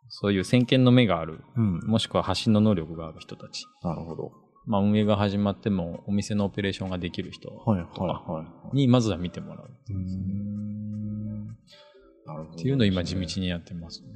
[0.09, 1.81] そういう先見の目がある、うん。
[1.87, 3.65] もしくは発信の能力がある人たち。
[3.83, 4.33] なるほど。
[4.67, 8.77] まあ運営が始まってもお店のオペレーションができる人はいはいはい。
[8.77, 11.47] にまずは見てもらううーん
[12.27, 12.51] なるほど。
[12.53, 14.09] っていうのを今地道にやってますね。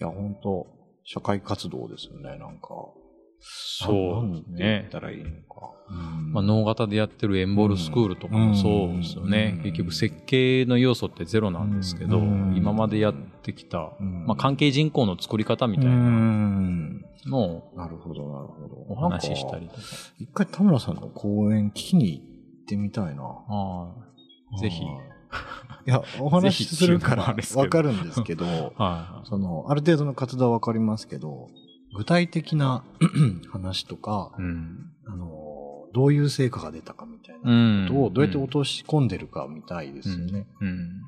[0.00, 0.66] いや、本当
[1.04, 2.68] 社会活動ですよね、なんか。
[3.46, 4.90] そうねっ。
[4.90, 5.72] たらいいのか。
[6.32, 9.54] まあ、脳型でやってるエンボールスクールとかもそうですよね。
[9.58, 15.92] うん結局設計の要素ってゼロなんですけど、うん今までやってきた、うんまあ、関係人口の作り方みたいな
[17.26, 18.86] のをなるほど、なるほど。
[18.88, 19.80] お話ししたりとか。
[20.18, 23.22] 一回田村さんの講演聞きに行ってみたいな。
[23.22, 23.92] あ
[24.54, 24.84] あぜひ。
[24.84, 25.14] はい
[25.86, 28.44] いや、 お話しするからわかるんですけど、
[28.76, 31.48] はその、ある程度の活動はわかりますけど、
[31.94, 32.84] 具体的な
[33.50, 34.90] 話とかい。、うん。
[35.06, 35.28] あの、
[35.92, 40.46] どういう成果が出たかみたいなうんことをどうやって落とし込んでるかみたいですよね。
[40.60, 41.02] うん。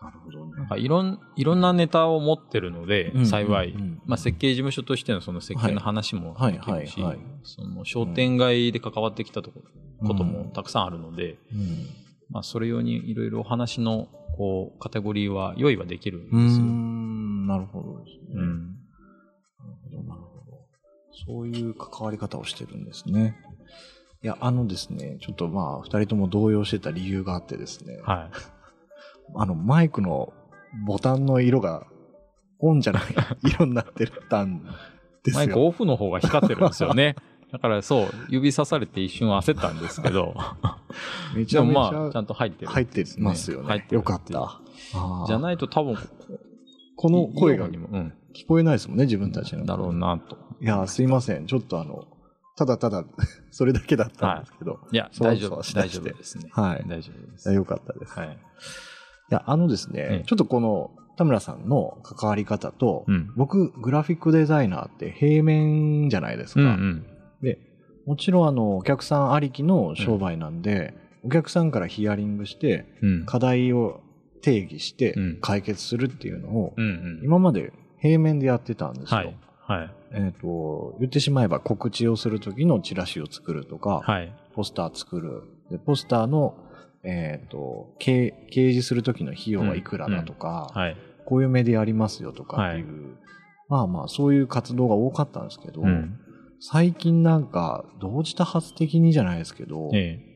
[0.00, 0.52] なるほどね。
[0.56, 3.74] なんかいろん、いろんなネタを持ってるので、うん幸い。
[4.06, 7.00] まあ、設計事務所としてのその設計の話もはいできるし
[7.42, 9.60] その商店街で関わってきたとこ
[10.06, 11.86] こともうんたくさんあるので、うん
[12.30, 14.08] まあ、それ用にいろいろお話の、
[14.38, 16.64] こう、カテゴリーは用意はできるんですよ。
[16.64, 18.34] ん、なるほどですね。
[18.34, 18.66] うん。
[18.68, 20.66] なるほど、なるほど。
[21.26, 23.36] そういう関わり方をしてるんですね。
[24.22, 28.36] いや、あのですね、ちょっとまあ、二人とも動揺してた理由があってですね、はい。
[29.34, 30.32] あの、マイクの
[30.86, 31.88] ボタンの色が、
[32.60, 33.02] オンじゃない
[33.42, 34.62] 色になってたん
[35.24, 35.36] ですよ。
[35.36, 37.16] マイクオフの方が光ってるんですよね。
[37.52, 40.34] だからそう、指さされて一瞬焦ったんですけど、
[41.34, 43.68] めちゃめちでもまあ、ちゃゃんと入ってる、入ってますよね。
[43.68, 44.60] 入ってるよかった。
[45.26, 45.96] じゃないと多分、
[46.96, 49.64] この声が聞こえないですもんね、自分たちの。
[49.64, 50.36] だろうなと。
[50.60, 51.46] いや、すいません。
[51.46, 52.06] ちょっとあの、
[52.56, 53.04] ただただ、
[53.50, 54.80] それだけだったんですけど。
[54.92, 56.50] いや、そう大丈夫、大丈夫ですね。
[56.52, 57.48] はい大丈夫でいす。
[57.48, 58.18] やよかったです。
[58.18, 58.28] はい。
[58.28, 58.30] い
[59.30, 63.32] や、あのですね、ええちょっとこの田村さんの関わり方と、うん。
[63.36, 66.60] 僕、グラフィックデザイナーって平面じゃないですか。
[66.60, 67.06] うんうん。
[67.42, 67.58] で、
[68.06, 73.26] もちろんあの、お客さんありきの商売なんで、お客さんからヒアリングして、うん。
[73.26, 74.00] 課題を
[74.40, 76.88] 定義してうん解決するっていうのを、うんう
[77.20, 77.20] ん。
[77.24, 79.16] 今まで平面でやってたんですよ。
[79.16, 79.36] はい。
[79.60, 79.90] はい。
[80.12, 84.32] えっ、と、言ってしまえば告知をするときのチラシを作るとか、はい。
[84.54, 85.42] ポスター作る。
[85.70, 86.56] で、ポスターの、
[87.02, 90.96] えっ、と、掲掲示するときの費用はいくらだとか、はい。
[91.26, 93.16] こういうメディアありますよとかっていう、
[93.68, 96.18] まあまあ、そういう活動が多かったんですけど、うん。
[96.60, 100.28] 最近なんか、同時多発的にじゃないですけど、ええ。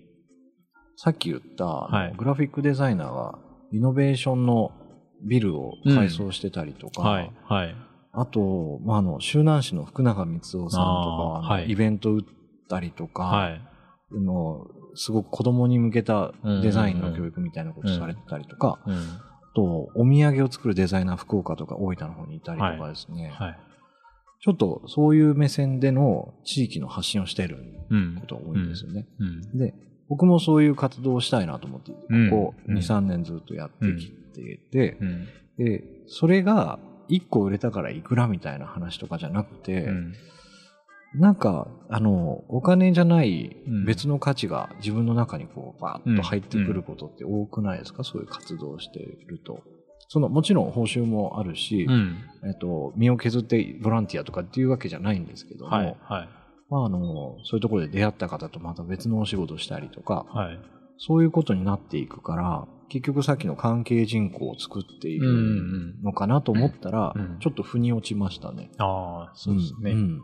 [0.96, 3.38] さっき言った、グラフィックデザイナーが、
[3.72, 4.72] イノベーションの
[5.22, 7.32] ビルを改装してたりとか、はい。
[7.44, 7.74] はい。
[8.12, 12.24] あと、まあ、あの、周南市の福永光雄さんとか、イベント打っ
[12.68, 13.60] たりとか、はい。
[14.14, 18.94] あのすごく子供に向けたデザインの教育みたいなことされてたりとか、うん。
[18.94, 18.98] あ
[19.54, 23.58] と、お土産を作るデザイナー福岡とか大分の方にいたりとかですね、はい。
[24.43, 29.07] ちょっとそういう目線での地域の発信をしているうんことが多いんですよね。
[29.20, 29.59] うん。
[29.59, 29.72] で、
[30.09, 35.28] 僕もそういう活動をしたいなと思って、こうんこ2、うん3年ずっとやってきてて、うん。
[35.59, 40.14] で、それが1個売れたからいくらみたいな話とかじゃなくて、うん。
[41.14, 49.62] なんか、あの、お金じゃないうん別の価値が自分の中にこう、バーッと入ってくることって多くないですか、そういう活動をしていると。
[50.09, 52.18] その、もちろん報酬もあるし、うん。
[52.44, 55.96] えっと、身を削ってボランティアとかっていうわけじゃないんですけども、はい。
[56.00, 56.28] はい。
[56.68, 60.59] まあ、あの、そういうところで出会った方とまた別のお仕事をしたりとか、はい。
[60.98, 66.03] そういうことになっていくから、結局さっきの関係人口を作っていうんうるん。
[66.03, 68.70] のかなと思ったら、うんちょっと腑に落ちましたね。
[68.78, 69.94] ああ、そうですね。
[69.94, 70.20] んん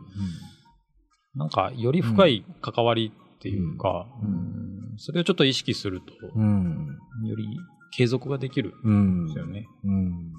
[1.35, 4.59] なんか、より深い関わりっていうか、うんうん
[5.01, 6.97] それをちょっと意識すると、うん。
[7.25, 7.47] より
[7.91, 9.23] 継続ができるうん。
[9.23, 9.67] んですよね。
[9.83, 10.33] うん。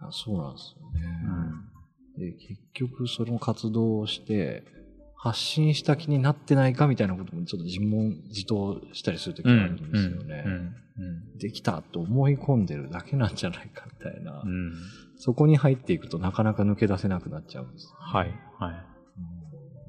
[0.00, 1.00] あそうなんですよね。
[2.18, 4.64] で、結局その活動をして、
[5.16, 10.44] 発信した気になってないかみたいなこともちょっと自問自答したりするときがあるんですよね。
[10.46, 10.74] うん
[11.38, 14.42] できたと思い込んでるだけなんじゃないかみたいな。
[14.42, 14.72] うんうん
[15.22, 18.28] そこに入っていくとなかなか抜け出せなくなっちゃうんですよね、はい。
[18.58, 18.86] はい。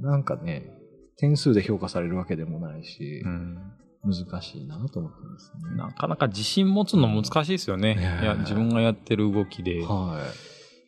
[0.02, 0.70] うんなんかね、
[1.16, 3.58] 点数で評価されるわけでもないしう、ん
[4.04, 5.76] 難しいなと思ってますね。
[5.78, 8.20] なかなか自信持つの難しいですよね。
[8.22, 9.84] いや、自分がやってる動きで。
[9.84, 10.20] は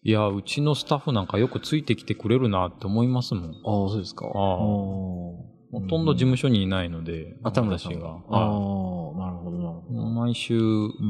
[0.04, 0.10] い。
[0.10, 3.44] いや、うちのスタッフなんかよくついてきてくれるなって思いますもん。
[3.44, 3.54] ああ、
[3.90, 4.26] そうですか。
[4.26, 5.36] あほ
[5.72, 8.08] ほとんど事務所にいないので、あ、田村さんが。
[8.08, 8.38] 私が。
[8.38, 10.04] ああは、なるほど、なるほいど。
[10.04, 10.60] 毎週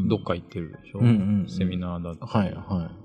[0.10, 1.00] どっか行ってるでしょ？
[1.00, 2.32] うんセミナーだったり。
[2.32, 3.03] はい、はい。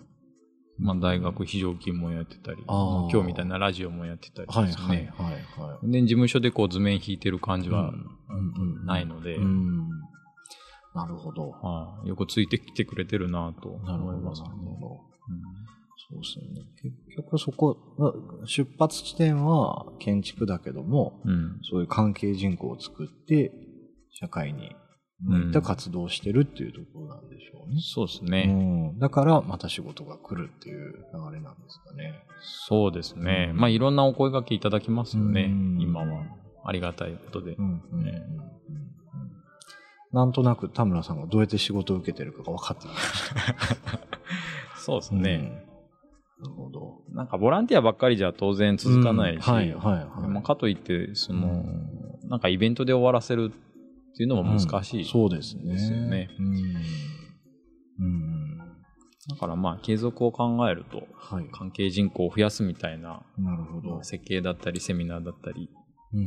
[0.78, 5.12] まあ大学非常勤もやってたり、今日みたいなラジオもやってたりはい、ですはい、ね。
[5.16, 5.90] はい、はい。
[5.90, 9.88] で、事務所でこう図面引いてる感じはうんうんないので、うん。
[10.94, 11.50] なるほど。
[11.50, 14.60] はいよくついてきてくれてるなと思いますねなる。
[14.60, 15.00] ほど。
[16.10, 16.62] そうですよね。
[16.80, 23.52] 結局そこ、あ出発地点は建築だけども、うんうんそういう関係人口を作って、
[24.12, 24.74] 社会に
[25.20, 27.80] 向いた活動をしてるっていうところなんでしょうね。
[27.80, 28.46] そうですうね。
[28.46, 28.98] ん。
[28.98, 32.24] だから、また仕事が来るっていう流れなんですかね。
[32.40, 33.48] そうですね。
[33.52, 35.80] うんまあいろんなお声掛けいただきますよねうん。
[35.80, 36.24] 今は。
[36.64, 37.56] ありがたいことで
[40.12, 44.00] なんとなく田村さんがどうやって仕事を受けてるかが分かってきました。
[44.76, 45.64] そうですね。
[46.40, 47.02] なるほど。
[47.10, 50.28] なんかボランティアばっかりじゃ当然続かないし、はい、はい。
[50.28, 51.64] まあ、かといって、その、
[52.24, 53.52] なんかイベントで終わらせる
[54.12, 55.04] っていうのも難しい。
[55.04, 55.64] そうですね。
[55.72, 56.46] ですよねうん。
[58.00, 58.58] うん。
[59.28, 61.48] だからまあ継続を考えると、はい。
[61.52, 64.02] 関係人口を増やすみたいな、なるほど。
[64.02, 65.68] 設計だったりセミナーだったり、
[66.14, 66.26] うん。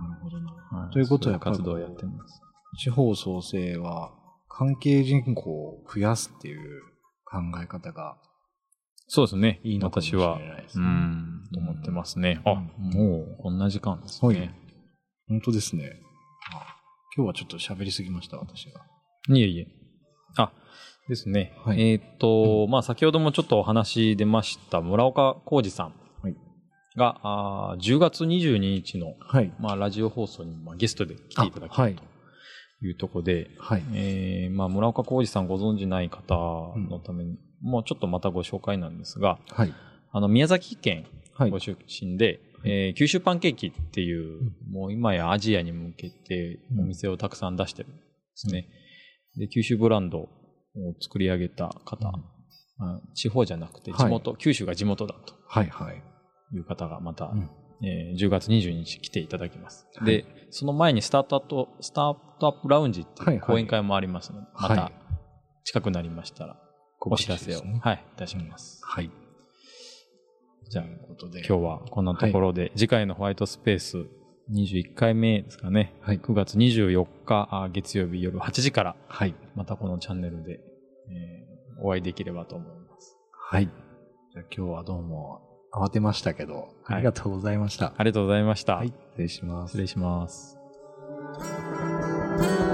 [0.00, 0.52] なるほどな。
[0.52, 2.40] はいということはやっぱりそう活動をやってます。
[2.78, 4.12] 地方創生は
[4.48, 6.82] 関係人口を増やすっていう
[7.24, 8.16] 考え方が
[9.08, 9.60] そうですね。
[9.64, 10.88] いいのかもし私はれないで、すうね。
[10.88, 12.40] ん、と思ってますね。
[12.44, 14.54] うんあ、もうこんな時間ですはいね。
[15.28, 16.00] 本当ですね。
[16.52, 16.76] あ
[17.16, 18.80] 今日はちょっと喋りすぎました、私が。
[19.28, 19.66] いえいえ。
[20.36, 20.52] あ、
[21.08, 21.54] ですね。
[21.64, 26.36] はいえーっと、まあ先ほどもちょっとお話出ました村岡浩二さんはい
[26.96, 29.52] が、あー10月22日の、はい。
[29.58, 31.98] まあ、ラジオ放送に、まあ、ゲストで来ていただけあはいる
[32.80, 33.82] というところで、はい。
[33.94, 36.34] えーまあ、村岡浩二さんご存知ない方
[36.76, 39.74] のために、もうちょっとまたご紹介なんですが、はい。
[40.12, 41.58] あの、宮崎県はいご。
[41.58, 47.98] 出身で、えー九州パンケーキっていう、もう今やアジアに向けてうんお店をたくさん出してるんで
[48.34, 48.68] すね。
[49.36, 50.28] で、九州ブランドを
[51.00, 52.08] 作り上げた方、
[52.78, 55.66] あ地方じゃなくて地元、九州が地元だとはい。
[55.68, 56.02] はい。
[56.54, 57.50] いう方がまた、うん
[57.82, 59.86] えー10月22日来ていただきます。
[59.96, 64.92] はいで、その前にスタートアップ、スタートアップラウンジってはいいうはい講演会もありますので、またはい
[65.64, 66.56] 近くなりましたら
[67.00, 68.80] お知らせを、はい、いたします。
[68.84, 69.10] はい。
[70.74, 70.84] じゃあ。
[71.16, 74.06] 今日はこんなところで、次回のホワイトスペース
[74.52, 75.94] 21回目ですかね。
[76.00, 79.36] はい9月24日あ月曜日夜8時から、はい。
[79.54, 83.16] またこのチャンネルで、えーお会いできればと思います。
[83.30, 83.66] はい。
[84.32, 87.94] じゃあ今日はどうも慌てましたけど、ありがとうございました。
[87.96, 88.76] ありがとうございました。
[88.76, 88.88] はい。
[88.88, 89.80] 失礼します失。
[89.80, 90.58] 礼します。「